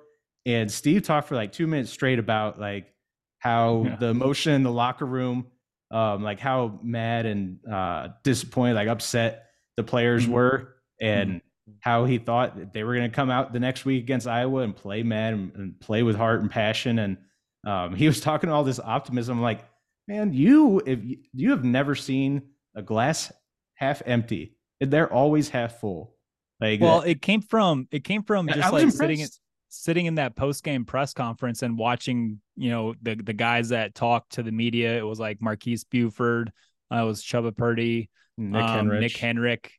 and 0.45 0.71
Steve 0.71 1.03
talked 1.03 1.27
for 1.27 1.35
like 1.35 1.51
two 1.51 1.67
minutes 1.67 1.91
straight 1.91 2.19
about 2.19 2.59
like 2.59 2.93
how 3.39 3.83
yeah. 3.87 3.95
the 3.97 4.07
emotion 4.07 4.53
in 4.53 4.63
the 4.63 4.71
locker 4.71 5.05
room, 5.05 5.47
um, 5.91 6.23
like 6.23 6.39
how 6.39 6.79
mad 6.81 7.25
and 7.25 7.59
uh, 7.69 8.09
disappointed, 8.23 8.75
like 8.75 8.87
upset 8.87 9.47
the 9.77 9.83
players 9.83 10.23
mm-hmm. 10.23 10.33
were, 10.33 10.75
and 10.99 11.29
mm-hmm. 11.29 11.73
how 11.81 12.05
he 12.05 12.17
thought 12.17 12.73
they 12.73 12.83
were 12.83 12.95
going 12.95 13.09
to 13.09 13.15
come 13.15 13.29
out 13.29 13.53
the 13.53 13.59
next 13.59 13.85
week 13.85 14.03
against 14.03 14.27
Iowa 14.27 14.61
and 14.61 14.75
play 14.75 15.03
mad 15.03 15.33
and, 15.33 15.55
and 15.55 15.79
play 15.79 16.03
with 16.03 16.15
heart 16.15 16.41
and 16.41 16.49
passion. 16.49 16.99
And 16.99 17.17
um, 17.65 17.95
he 17.95 18.07
was 18.07 18.19
talking 18.19 18.49
all 18.49 18.63
this 18.63 18.79
optimism. 18.79 19.37
I'm 19.37 19.43
like, 19.43 19.65
man, 20.07 20.33
you 20.33 20.81
if 20.85 21.03
you, 21.03 21.17
you 21.33 21.51
have 21.51 21.63
never 21.63 21.95
seen 21.95 22.43
a 22.75 22.81
glass 22.81 23.31
half 23.75 24.01
empty, 24.05 24.55
they're 24.79 25.11
always 25.11 25.49
half 25.49 25.79
full. 25.79 26.15
Like, 26.59 26.79
well, 26.79 27.01
it 27.01 27.21
came 27.21 27.41
from 27.41 27.87
it 27.91 28.03
came 28.03 28.23
from 28.23 28.47
just 28.47 28.59
like 28.59 28.83
impressed. 28.83 28.97
sitting. 28.97 29.19
In, 29.21 29.27
sitting 29.71 30.05
in 30.05 30.15
that 30.15 30.35
post 30.35 30.63
game 30.63 30.83
press 30.83 31.13
conference 31.13 31.63
and 31.63 31.77
watching, 31.77 32.41
you 32.55 32.69
know, 32.69 32.93
the 33.01 33.15
the 33.15 33.33
guys 33.33 33.69
that 33.69 33.95
talked 33.95 34.33
to 34.33 34.43
the 34.43 34.51
media. 34.51 34.97
It 34.97 35.05
was 35.05 35.19
like 35.19 35.41
Marques 35.41 35.85
Buford, 35.85 36.51
uh, 36.91 36.97
it 36.97 37.05
was 37.05 37.23
Chubba 37.23 37.55
Purdy, 37.55 38.09
Nick, 38.37 38.61
um, 38.61 38.99
Nick 38.99 39.13
Henrich. 39.13 39.69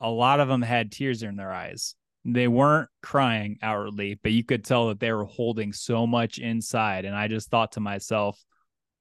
A 0.00 0.10
lot 0.10 0.40
of 0.40 0.48
them 0.48 0.62
had 0.62 0.90
tears 0.90 1.22
in 1.22 1.36
their 1.36 1.52
eyes. 1.52 1.94
They 2.24 2.48
weren't 2.48 2.88
crying 3.02 3.58
outwardly, 3.62 4.18
but 4.22 4.32
you 4.32 4.44
could 4.44 4.64
tell 4.64 4.88
that 4.88 4.98
they 4.98 5.12
were 5.12 5.24
holding 5.24 5.72
so 5.72 6.06
much 6.06 6.38
inside. 6.38 7.04
And 7.04 7.14
I 7.14 7.28
just 7.28 7.50
thought 7.50 7.72
to 7.72 7.80
myself, 7.80 8.42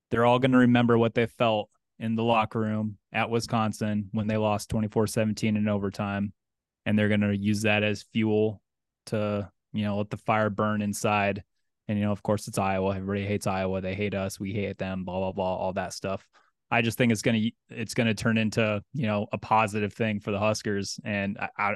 they're 0.10 0.26
all 0.26 0.40
going 0.40 0.52
to 0.52 0.58
remember 0.58 0.98
what 0.98 1.14
they 1.14 1.28
felt 1.28 1.70
in 2.00 2.16
the 2.16 2.24
locker 2.24 2.60
room 2.60 2.98
at 3.14 3.30
Wisconsin 3.30 4.10
when 4.12 4.28
they 4.28 4.38
lost 4.38 4.70
24 4.70 5.08
17 5.08 5.56
in 5.56 5.68
overtime. 5.68 6.34
And 6.86 6.98
they're 6.98 7.10
going 7.10 7.22
to 7.22 7.38
use 7.38 7.62
that 7.62 7.84
as 7.84 8.04
fuel 8.12 8.62
to 9.08 9.50
you 9.74 9.86
know, 9.86 9.98
let 9.98 10.10
the 10.10 10.18
fire 10.18 10.50
burn 10.50 10.82
inside. 10.82 11.44
And, 11.88 11.98
you 11.98 12.06
know, 12.06 12.12
of 12.12 12.24
course, 12.24 12.48
it's 12.48 12.58
Iowa. 12.58 12.96
Everybody 12.96 13.26
hates 13.26 13.48
Iowa. 13.48 13.82
They 13.82 13.96
hate 13.96 14.14
us. 14.14 14.40
We 14.40 14.54
hate 14.54 14.78
them, 14.78 15.04
blah, 15.04 15.20
blah, 15.20 15.32
blah, 15.32 15.56
all 15.56 15.74
that 15.74 15.94
stuff. 15.94 16.26
I 16.70 16.82
just 16.82 16.98
think 16.98 17.12
it's 17.12 17.22
going 17.22 17.42
to, 17.42 17.52
it's 17.70 17.94
going 17.94 18.08
to 18.08 18.14
turn 18.14 18.38
into, 18.38 18.82
you 18.94 19.08
know, 19.08 19.28
a 19.34 19.38
positive 19.38 19.94
thing 19.94 20.20
for 20.20 20.32
the 20.32 20.40
Huskers. 20.40 21.00
And 21.04 21.38
I, 21.38 21.50
I 21.58 21.76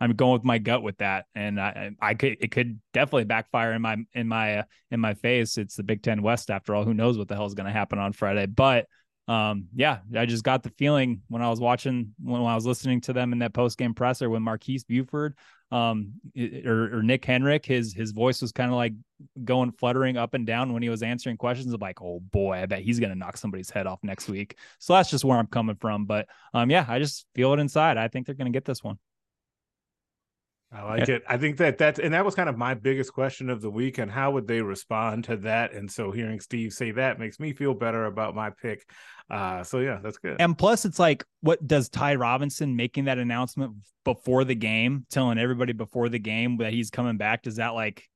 I'm 0.00 0.12
going 0.12 0.32
with 0.32 0.44
my 0.44 0.58
gut 0.58 0.82
with 0.82 0.98
that, 0.98 1.26
and 1.34 1.60
I, 1.60 1.90
I 2.00 2.14
could 2.14 2.36
it 2.40 2.52
could 2.52 2.80
definitely 2.92 3.24
backfire 3.24 3.72
in 3.72 3.82
my 3.82 3.96
in 4.12 4.28
my 4.28 4.58
uh, 4.58 4.62
in 4.90 5.00
my 5.00 5.14
face. 5.14 5.58
It's 5.58 5.74
the 5.74 5.82
Big 5.82 6.02
Ten 6.02 6.22
West 6.22 6.50
after 6.50 6.74
all. 6.74 6.84
Who 6.84 6.94
knows 6.94 7.18
what 7.18 7.28
the 7.28 7.34
hell 7.34 7.46
is 7.46 7.54
going 7.54 7.66
to 7.66 7.72
happen 7.72 7.98
on 7.98 8.12
Friday? 8.12 8.46
But 8.46 8.86
um, 9.26 9.66
yeah, 9.74 9.98
I 10.16 10.26
just 10.26 10.44
got 10.44 10.62
the 10.62 10.70
feeling 10.70 11.22
when 11.28 11.42
I 11.42 11.50
was 11.50 11.58
watching 11.58 12.14
when 12.22 12.42
I 12.42 12.54
was 12.54 12.64
listening 12.64 13.00
to 13.02 13.12
them 13.12 13.32
in 13.32 13.40
that 13.40 13.54
post 13.54 13.76
game 13.76 13.92
presser 13.92 14.30
when 14.30 14.42
Marques 14.42 14.84
Buford 14.84 15.36
um 15.70 16.12
or, 16.66 16.98
or 16.98 17.02
Nick 17.02 17.24
Henrich, 17.24 17.66
his 17.66 17.92
his 17.92 18.12
voice 18.12 18.40
was 18.40 18.52
kind 18.52 18.70
of 18.70 18.76
like 18.76 18.94
going 19.44 19.72
fluttering 19.72 20.16
up 20.16 20.34
and 20.34 20.46
down 20.46 20.72
when 20.72 20.82
he 20.82 20.88
was 20.88 21.02
answering 21.02 21.36
questions 21.36 21.72
of 21.72 21.80
like, 21.80 22.00
oh 22.00 22.20
boy, 22.20 22.62
I 22.62 22.66
bet 22.66 22.80
he's 22.82 23.00
gonna 23.00 23.14
knock 23.14 23.36
somebody's 23.36 23.70
head 23.70 23.86
off 23.86 23.98
next 24.02 24.28
week. 24.28 24.56
So 24.78 24.94
that's 24.94 25.10
just 25.10 25.24
where 25.24 25.38
I'm 25.38 25.46
coming 25.46 25.76
from. 25.76 26.06
But 26.06 26.28
um 26.54 26.70
yeah, 26.70 26.84
I 26.88 26.98
just 26.98 27.26
feel 27.34 27.52
it 27.52 27.60
inside. 27.60 27.98
I 27.98 28.08
think 28.08 28.26
they're 28.26 28.34
gonna 28.34 28.50
get 28.50 28.64
this 28.64 28.82
one. 28.82 28.98
I 30.70 30.82
like 30.82 31.08
it. 31.08 31.22
I 31.26 31.38
think 31.38 31.56
that 31.58 31.78
that's 31.78 31.98
and 31.98 32.12
that 32.12 32.26
was 32.26 32.34
kind 32.34 32.48
of 32.48 32.58
my 32.58 32.74
biggest 32.74 33.14
question 33.14 33.48
of 33.48 33.62
the 33.62 33.70
week 33.70 33.96
and 33.96 34.10
how 34.10 34.32
would 34.32 34.46
they 34.46 34.60
respond 34.60 35.24
to 35.24 35.36
that? 35.38 35.72
And 35.72 35.90
so 35.90 36.10
hearing 36.10 36.40
Steve 36.40 36.74
say 36.74 36.90
that 36.90 37.18
makes 37.18 37.40
me 37.40 37.54
feel 37.54 37.72
better 37.72 38.04
about 38.04 38.34
my 38.34 38.50
pick. 38.50 38.86
Uh, 39.30 39.62
so 39.62 39.78
yeah, 39.78 39.98
that's 40.02 40.18
good. 40.18 40.36
And 40.40 40.56
plus, 40.56 40.84
it's 40.84 40.98
like, 40.98 41.24
what 41.40 41.66
does 41.66 41.88
Ty 41.88 42.16
Robinson 42.16 42.76
making 42.76 43.06
that 43.06 43.18
announcement 43.18 43.76
before 44.04 44.44
the 44.44 44.54
game, 44.54 45.06
telling 45.10 45.38
everybody 45.38 45.72
before 45.72 46.10
the 46.10 46.18
game 46.18 46.58
that 46.58 46.74
he's 46.74 46.90
coming 46.90 47.16
back? 47.16 47.42
Does 47.42 47.56
that 47.56 47.70
like 47.70 48.06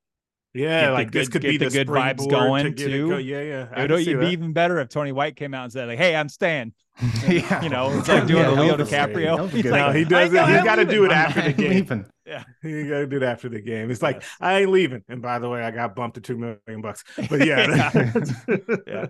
yeah, 0.54 0.90
like 0.90 1.10
good, 1.10 1.22
this 1.22 1.28
could 1.28 1.42
be 1.42 1.56
the, 1.56 1.70
good 1.70 1.88
vibes 1.88 2.28
going 2.28 2.64
to 2.64 2.72
too. 2.72 3.08
Go. 3.10 3.16
Yeah, 3.16 3.40
yeah. 3.40 3.84
It 3.84 3.90
would 3.90 4.20
be 4.20 4.28
even 4.28 4.52
better 4.52 4.80
if 4.80 4.88
Tony 4.88 5.12
White 5.12 5.36
came 5.36 5.54
out 5.54 5.64
and 5.64 5.72
said, 5.72 5.88
like, 5.88 5.98
"Hey, 5.98 6.14
I'm 6.14 6.28
staying." 6.28 6.74
yeah. 7.26 7.62
You 7.62 7.70
know, 7.70 7.90
it's 7.98 8.08
like 8.08 8.26
doing 8.26 8.42
yeah, 8.42 8.50
the 8.50 8.62
Leo 8.62 8.76
DiCaprio. 8.76 9.48
He's 9.50 9.64
like, 9.64 9.80
no, 9.80 9.92
he 9.92 10.04
does 10.04 10.32
it. 10.32 10.46
He's 10.46 10.62
got 10.62 10.76
to 10.76 10.84
do 10.84 11.04
it 11.04 11.12
after 11.12 11.40
the 11.42 11.52
game. 11.52 11.70
Leaving. 11.70 12.06
Yeah, 12.26 12.44
you 12.62 12.88
got 12.88 12.98
to 12.98 13.06
do 13.06 13.16
it 13.16 13.22
after 13.22 13.48
the 13.48 13.60
game. 13.60 13.90
It's 13.90 14.02
like 14.02 14.22
I 14.40 14.60
ain't 14.60 14.70
leaving. 14.70 15.02
And 15.08 15.22
by 15.22 15.38
the 15.38 15.48
way, 15.48 15.62
I 15.62 15.70
got 15.70 15.96
bumped 15.96 16.16
to 16.16 16.20
two 16.20 16.36
million 16.36 16.82
bucks. 16.82 17.04
But 17.28 17.46
yeah, 17.46 17.90
yeah. 18.86 19.06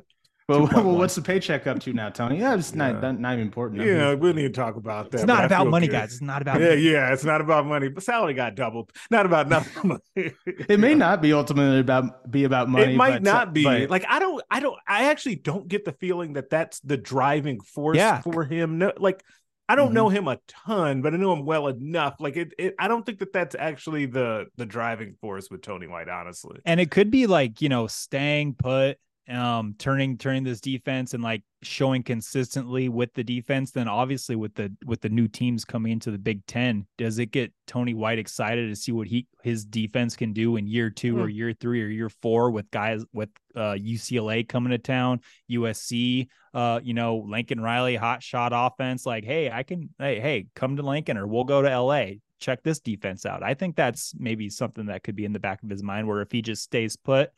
Well, 0.49 0.67
well, 0.73 0.97
what's 0.97 1.15
the 1.15 1.23
paycheck 1.23 1.67
up 1.67 1.81
to 1.81 1.93
now, 1.93 2.11
Tony? 2.11 2.39
Yeah, 2.39 2.55
it's 2.55 2.75
not 2.75 3.03
yeah. 3.03 3.13
not, 3.13 3.33
even 3.35 3.47
important. 3.47 3.83
Yeah, 3.83 4.15
we 4.15 4.29
don't 4.29 4.37
need 4.37 4.43
to 4.43 4.51
talk 4.51 4.77
about 4.77 5.11
that. 5.11 5.19
It's 5.19 5.27
not 5.27 5.45
about 5.45 5.69
money, 5.69 5.87
good. 5.87 5.93
guys. 5.93 6.13
It's 6.13 6.23
not 6.23 6.43
about 6.43 6.61
yeah, 6.61 6.71
money. 6.71 6.81
yeah. 6.81 7.13
It's 7.13 7.25
not 7.25 7.41
about 7.41 7.67
money. 7.67 7.89
But 7.89 8.03
salary 8.03 8.35
got 8.35 8.55
doubled. 8.55 8.91
Not 9.11 9.27
about 9.27 9.49
nothing. 9.49 10.01
it 10.17 10.81
may 10.81 10.95
not 10.95 11.23
be 11.23 11.33
ultimately 11.33 11.81
about 11.81 12.31
be 12.31 12.45
about 12.45 12.69
money. 12.69 12.95
It 12.95 12.97
might 12.97 13.15
but, 13.15 13.23
not 13.23 13.53
be. 13.53 13.65
But... 13.65 13.91
Like 13.91 14.05
I 14.09 14.19
don't, 14.19 14.43
I 14.51 14.61
don't, 14.61 14.77
I 14.87 15.11
actually 15.11 15.37
don't 15.37 15.69
get 15.69 15.85
the 15.85 15.93
feeling 15.93 16.35
that 16.35 16.51
that's 16.51 16.81
the 16.81 16.97
driving 16.97 17.61
force 17.61 17.97
yeah. 17.97 18.21
for 18.21 18.45
him. 18.45 18.79
No, 18.79 18.93
like 18.99 19.23
I 19.69 19.77
don't 19.77 19.87
mm-hmm. 19.87 19.95
know 19.95 20.09
him 20.09 20.29
a 20.29 20.39
ton, 20.49 21.03
but 21.03 21.15
I 21.15 21.17
know 21.17 21.33
him 21.33 21.47
well 21.47 21.69
enough. 21.69 22.17
Like 22.19 22.37
it, 22.37 22.53
it, 22.59 22.75
I 22.79 22.89
don't 22.89 23.07
think 23.07 23.21
that 23.21 23.33
that's 23.33 23.55
actually 23.59 24.07
the 24.07 24.47
the 24.57 24.67
driving 24.67 25.15
force 25.21 25.49
with 25.51 25.63
Tony 25.63 25.87
White, 25.87 26.09
honestly. 26.09 26.61
And 26.67 26.81
it 26.81 26.91
could 26.91 27.11
be 27.11 27.27
like 27.27 27.63
you 27.63 27.69
know 27.69 27.87
staying 27.87 28.55
put 28.55 28.99
um 29.29 29.75
turning 29.79 30.19
turning 30.19 30.43
this 30.43 30.61
defense 30.61 31.15
and 31.15 31.23
like 31.23 31.43
showing 31.63 32.03
consistently 32.03 32.89
with 32.89 33.15
the 33.15 33.23
defense 33.23 33.71
then 33.71 33.87
obviously 33.87 34.35
with 34.35 34.53
the 34.57 34.75
with 34.85 35.01
the 35.01 35.09
new 35.09 35.29
teams 35.29 35.65
coming 35.65 35.93
into 35.93 36.11
the 36.11 36.19
Big 36.19 36.45
10 36.47 36.85
does 36.99 37.21
it 37.21 37.27
get 37.27 37.53
Tony 37.69 37.95
White 37.95 38.19
excited 38.19 38.69
to 38.69 38.75
see 38.75 38.91
what 38.91 39.07
he 39.07 39.29
his 39.45 39.65
defense 39.65 40.17
can 40.17 40.33
do 40.33 40.57
in 40.57 40.67
year 40.67 40.91
2 40.91 41.15
mm. 41.15 41.21
or 41.21 41.29
year 41.29 41.53
3 41.53 41.83
or 41.85 41.87
year 41.87 42.09
4 42.09 42.51
with 42.51 42.69
guys 42.73 43.05
with 43.13 43.29
uh 43.55 43.75
UCLA 43.75 44.49
coming 44.49 44.73
to 44.73 44.79
town 44.79 45.21
USC 45.49 46.27
uh 46.53 46.81
you 46.83 46.95
know 46.95 47.25
Lincoln 47.29 47.61
Riley 47.61 47.95
hot 47.95 48.25
shot 48.25 48.51
offense 48.53 49.07
like 49.07 49.25
hey 49.25 49.53
I 49.53 49.63
can 49.63 49.91
hey 50.01 50.19
hey 50.19 50.47
come 50.57 50.77
to 50.77 50.83
Lincoln 50.83 51.17
or 51.17 51.29
we'll 51.29 51.45
go 51.45 51.63
to 51.63 51.79
LA 51.79 52.15
check 52.41 52.61
this 52.65 52.81
defense 52.81 53.25
out 53.25 53.45
I 53.45 53.55
think 53.55 53.77
that's 53.77 54.15
maybe 54.19 54.51
something 54.51 54.87
that 54.87 55.05
could 55.05 55.15
be 55.15 55.25
in 55.25 55.33
the 55.33 55.39
back 55.39 55.63
of 55.63 55.71
his 55.71 55.83
mind 55.83 56.09
where 56.09 56.23
if 56.23 56.33
he 56.33 56.43
just 56.43 56.65
stays 56.65 56.97
put 56.97 57.31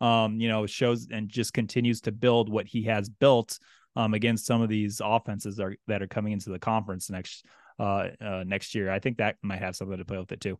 um, 0.00 0.40
you 0.40 0.48
know, 0.48 0.66
shows 0.66 1.08
and 1.10 1.28
just 1.28 1.52
continues 1.52 2.00
to 2.02 2.12
build 2.12 2.48
what 2.48 2.66
he 2.66 2.84
has 2.84 3.08
built 3.08 3.58
um, 3.96 4.14
against 4.14 4.46
some 4.46 4.62
of 4.62 4.68
these 4.68 5.00
offenses 5.04 5.58
are, 5.58 5.76
that 5.86 6.02
are 6.02 6.06
coming 6.06 6.32
into 6.32 6.50
the 6.50 6.58
conference 6.58 7.10
next 7.10 7.44
uh, 7.80 8.08
uh, 8.20 8.44
next 8.46 8.74
year. 8.74 8.90
I 8.90 8.98
think 8.98 9.18
that 9.18 9.36
might 9.42 9.60
have 9.60 9.76
something 9.76 9.98
to 9.98 10.04
play 10.04 10.18
with 10.18 10.32
it 10.32 10.40
too. 10.40 10.58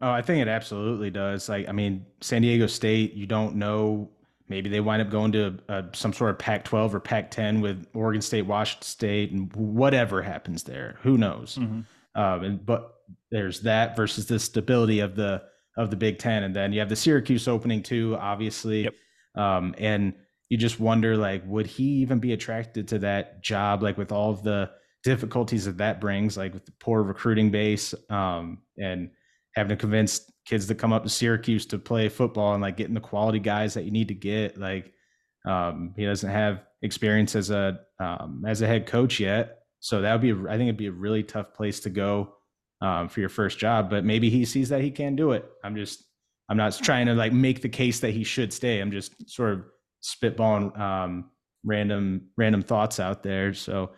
Oh, 0.00 0.10
I 0.10 0.22
think 0.22 0.42
it 0.42 0.48
absolutely 0.48 1.10
does. 1.10 1.48
Like, 1.48 1.68
I 1.68 1.72
mean, 1.72 2.04
San 2.20 2.42
Diego 2.42 2.66
State, 2.66 3.14
you 3.14 3.26
don't 3.26 3.54
know. 3.54 4.10
Maybe 4.48 4.68
they 4.68 4.80
wind 4.80 5.00
up 5.00 5.10
going 5.10 5.30
to 5.32 5.58
uh, 5.68 5.82
some 5.92 6.12
sort 6.12 6.30
of 6.30 6.38
Pac 6.38 6.64
12 6.64 6.96
or 6.96 7.00
Pac 7.00 7.30
10 7.30 7.60
with 7.60 7.86
Oregon 7.94 8.20
State, 8.20 8.42
Washington 8.42 8.84
State, 8.84 9.30
and 9.30 9.54
whatever 9.54 10.20
happens 10.20 10.64
there. 10.64 10.98
Who 11.02 11.16
knows? 11.16 11.56
Mm-hmm. 11.56 12.20
Um, 12.20 12.44
and, 12.44 12.66
but 12.66 12.96
there's 13.30 13.60
that 13.60 13.96
versus 13.96 14.26
the 14.26 14.40
stability 14.40 14.98
of 14.98 15.14
the 15.14 15.42
of 15.76 15.90
the 15.90 15.96
Big 15.96 16.18
Ten, 16.18 16.42
and 16.42 16.54
then 16.54 16.72
you 16.72 16.80
have 16.80 16.88
the 16.88 16.96
Syracuse 16.96 17.48
opening 17.48 17.82
too, 17.82 18.16
obviously. 18.20 18.84
Yep. 18.84 18.94
Um, 19.34 19.74
and 19.78 20.14
you 20.48 20.58
just 20.58 20.78
wonder, 20.78 21.16
like, 21.16 21.42
would 21.46 21.66
he 21.66 21.84
even 21.84 22.18
be 22.18 22.34
attracted 22.34 22.88
to 22.88 22.98
that 22.98 23.42
job, 23.42 23.82
like 23.82 23.96
with 23.96 24.12
all 24.12 24.30
of 24.30 24.42
the 24.42 24.70
difficulties 25.02 25.64
that 25.64 25.78
that 25.78 26.00
brings, 26.00 26.36
like 26.36 26.52
with 26.52 26.66
the 26.66 26.72
poor 26.78 27.02
recruiting 27.02 27.50
base, 27.50 27.94
um, 28.10 28.58
and 28.76 29.10
having 29.54 29.70
to 29.70 29.76
convince 29.76 30.30
kids 30.44 30.66
to 30.66 30.74
come 30.74 30.92
up 30.92 31.04
to 31.04 31.08
Syracuse 31.08 31.64
to 31.66 31.78
play 31.78 32.08
football 32.08 32.52
and 32.52 32.62
like 32.62 32.76
getting 32.76 32.94
the 32.94 33.00
quality 33.00 33.38
guys 33.38 33.74
that 33.74 33.84
you 33.84 33.90
need 33.90 34.08
to 34.08 34.14
get. 34.14 34.58
Like, 34.58 34.92
um, 35.46 35.94
he 35.96 36.04
doesn't 36.04 36.30
have 36.30 36.64
experience 36.82 37.34
as 37.34 37.50
a 37.50 37.80
um, 37.98 38.44
as 38.46 38.60
a 38.60 38.66
head 38.66 38.86
coach 38.86 39.18
yet, 39.20 39.60
so 39.80 40.02
that 40.02 40.12
would 40.12 40.20
be, 40.20 40.48
I 40.48 40.56
think, 40.58 40.68
it'd 40.68 40.76
be 40.76 40.86
a 40.86 40.92
really 40.92 41.22
tough 41.22 41.54
place 41.54 41.80
to 41.80 41.90
go 41.90 42.34
um, 42.82 43.08
for 43.08 43.20
your 43.20 43.28
first 43.28 43.58
job, 43.58 43.88
but 43.88 44.04
maybe 44.04 44.28
he 44.28 44.44
sees 44.44 44.68
that 44.68 44.82
he 44.82 44.90
can 44.90 45.14
do 45.16 45.32
it. 45.32 45.48
I'm 45.64 45.76
just, 45.76 46.04
I'm 46.48 46.56
not 46.56 46.76
trying 46.82 47.06
to 47.06 47.14
like 47.14 47.32
make 47.32 47.62
the 47.62 47.68
case 47.68 48.00
that 48.00 48.10
he 48.10 48.24
should 48.24 48.52
stay. 48.52 48.80
I'm 48.80 48.90
just 48.90 49.30
sort 49.30 49.52
of 49.52 49.64
spitballing 50.02 50.78
um, 50.78 51.30
random, 51.64 52.28
random 52.36 52.60
thoughts 52.60 52.98
out 52.98 53.22
there. 53.22 53.54
So 53.54 53.92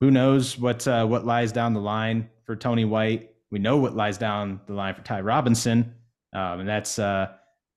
who 0.00 0.10
knows 0.10 0.56
what, 0.56 0.86
uh, 0.86 1.04
what 1.04 1.26
lies 1.26 1.50
down 1.50 1.74
the 1.74 1.80
line 1.80 2.30
for 2.46 2.54
Tony 2.54 2.84
White. 2.84 3.30
We 3.50 3.58
know 3.58 3.76
what 3.76 3.96
lies 3.96 4.18
down 4.18 4.60
the 4.66 4.72
line 4.72 4.94
for 4.94 5.02
Ty 5.02 5.22
Robinson. 5.22 5.94
Um, 6.32 6.60
and 6.60 6.68
that's, 6.68 6.98
uh, 6.98 7.26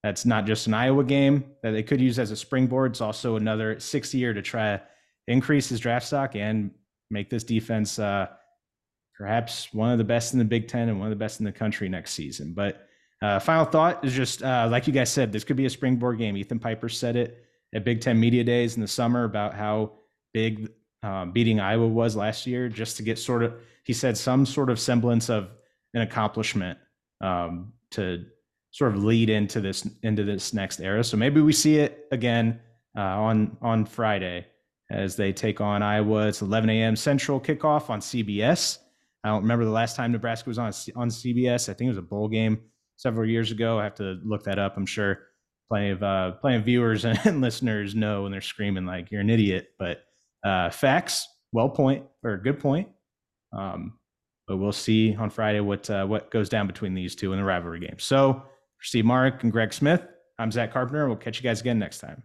that's 0.04 0.26
not 0.26 0.46
just 0.46 0.68
an 0.68 0.76
Iowa 0.76 1.04
game 1.04 1.44
that 1.64 1.72
they 1.72 1.82
could 1.82 2.00
use 2.00 2.20
as 2.20 2.30
a 2.30 2.36
springboard. 2.36 2.92
It's 2.92 3.02
also 3.02 3.36
another 3.36 3.80
six 3.80 4.14
year 4.14 4.32
to 4.34 4.44
try 4.44 4.78
to 4.78 4.84
increase 5.28 5.68
his 5.70 5.80
draft 5.80 6.06
stock 6.06 6.36
and 6.36 6.70
make 7.10 7.32
this 7.32 7.44
defense, 7.44 7.98
uh, 7.98 8.28
perhaps 9.18 9.74
one 9.74 9.92
of 9.92 9.98
the 9.98 10.04
best 10.04 10.34
in 10.34 10.40
the 10.40 10.46
Big 10.46 10.68
Ten 10.68 10.90
and 10.90 11.00
one 11.00 11.08
of 11.08 11.12
the 11.12 11.24
best 11.24 11.40
in 11.40 11.46
the 11.46 11.52
country 11.52 11.88
next 11.90 12.12
season. 12.12 12.54
But 12.54 12.88
uh, 13.22 13.40
final 13.40 13.66
thought 13.66 14.04
is 14.04 14.14
just 14.14 14.44
uh, 14.44 14.68
like 14.70 14.88
you 14.88 14.94
guys 14.94 15.12
said, 15.12 15.32
this 15.32 15.44
could 15.44 15.56
be 15.56 15.66
a 15.66 15.70
springboard 15.70 16.18
game. 16.18 16.36
Ethan 16.36 16.60
Piper 16.60 16.90
said 16.90 17.16
it 17.16 17.46
at 17.74 17.84
Big 17.84 18.02
Ten 18.02 18.20
Media 18.20 18.44
Days 18.44 18.76
in 18.76 18.82
the 18.82 18.88
summer 18.88 19.24
about 19.24 19.54
how 19.54 19.94
big 20.34 20.70
um, 21.02 21.32
beating 21.32 21.60
Iowa 21.60 21.88
was 21.88 22.16
last 22.16 22.46
year, 22.48 22.68
just 22.68 22.98
to 22.98 23.04
get 23.04 23.18
sort 23.20 23.44
of, 23.44 23.54
he 23.84 23.94
said, 23.94 24.18
some 24.18 24.46
sort 24.46 24.70
of 24.70 24.80
semblance 24.80 25.30
of 25.30 25.50
an 25.94 26.02
accomplishment 26.02 26.78
um, 27.22 27.74
to 27.92 28.26
sort 28.72 28.94
of 28.94 29.04
lead 29.04 29.30
into 29.30 29.62
this 29.62 29.88
into 30.04 30.24
this 30.24 30.54
next 30.54 30.82
era. 30.82 31.04
So 31.04 31.16
maybe 31.16 31.42
we 31.42 31.54
see 31.54 31.78
it 31.78 32.08
again 32.12 32.60
uh, 32.98 33.02
on 33.02 33.58
on 33.62 33.86
Friday 33.86 34.48
as 34.92 35.16
they 35.16 35.32
take 35.32 35.62
on 35.62 35.82
Iowa. 35.82 36.28
It's 36.28 36.42
11 36.42 36.70
a.m. 36.70 36.96
Central 36.96 37.40
kickoff 37.40 37.90
on 37.90 38.00
CBS. 38.00 38.80
I 39.26 39.30
don't 39.30 39.42
remember 39.42 39.66
the 39.66 39.72
last 39.72 39.96
time 39.96 40.12
Nebraska 40.12 40.48
was 40.48 40.60
on 40.60 40.72
on 40.96 41.10
CBS. 41.10 41.68
I 41.68 41.74
think 41.74 41.88
it 41.88 41.90
was 41.90 41.98
a 41.98 42.04
bowl 42.04 42.28
game 42.28 42.60
several 42.96 43.28
years 43.28 43.50
ago. 43.50 43.80
I 43.80 43.84
have 43.84 43.96
to 43.96 44.20
look 44.24 44.44
that 44.44 44.60
up. 44.60 44.78
I'm 44.78 44.86
sure 44.86 45.18
plenty 45.68 45.90
of 45.90 46.04
uh, 46.04 46.34
plenty 46.34 46.58
of 46.58 46.66
viewers 46.66 47.06
and 47.26 47.42
listeners 47.42 47.96
know 47.96 48.22
when 48.22 48.32
they're 48.32 48.40
screaming 48.40 48.86
like 48.86 49.10
you're 49.10 49.22
an 49.22 49.32
idiot. 49.32 49.70
But 49.80 50.04
uh, 50.46 50.70
facts, 50.70 51.28
well 51.52 51.70
point 51.70 52.06
or 52.24 52.38
good 52.38 52.60
point. 52.60 52.90
Um, 53.52 53.98
but 54.48 54.58
we'll 54.58 54.72
see 54.72 55.16
on 55.16 55.32
Friday 55.32 55.60
what 55.60 55.90
uh, 55.90 56.06
what 56.06 56.30
goes 56.30 56.48
down 56.48 56.68
between 56.68 56.94
these 56.94 57.16
two 57.16 57.34
in 57.34 57.40
the 57.40 57.46
rivalry 57.46 57.80
game. 57.80 57.98
So 57.98 58.34
for 58.34 58.84
Steve 58.84 59.06
Marik 59.06 59.42
and 59.42 59.52
Greg 59.52 59.74
Smith, 59.74 60.06
I'm 60.38 60.52
Zack 60.52 60.72
Carpenter. 60.72 61.08
We'll 61.08 61.18
catch 61.18 61.38
you 61.38 61.44
guys 61.44 61.62
again 61.62 61.80
next 61.80 61.98
time. 61.98 62.22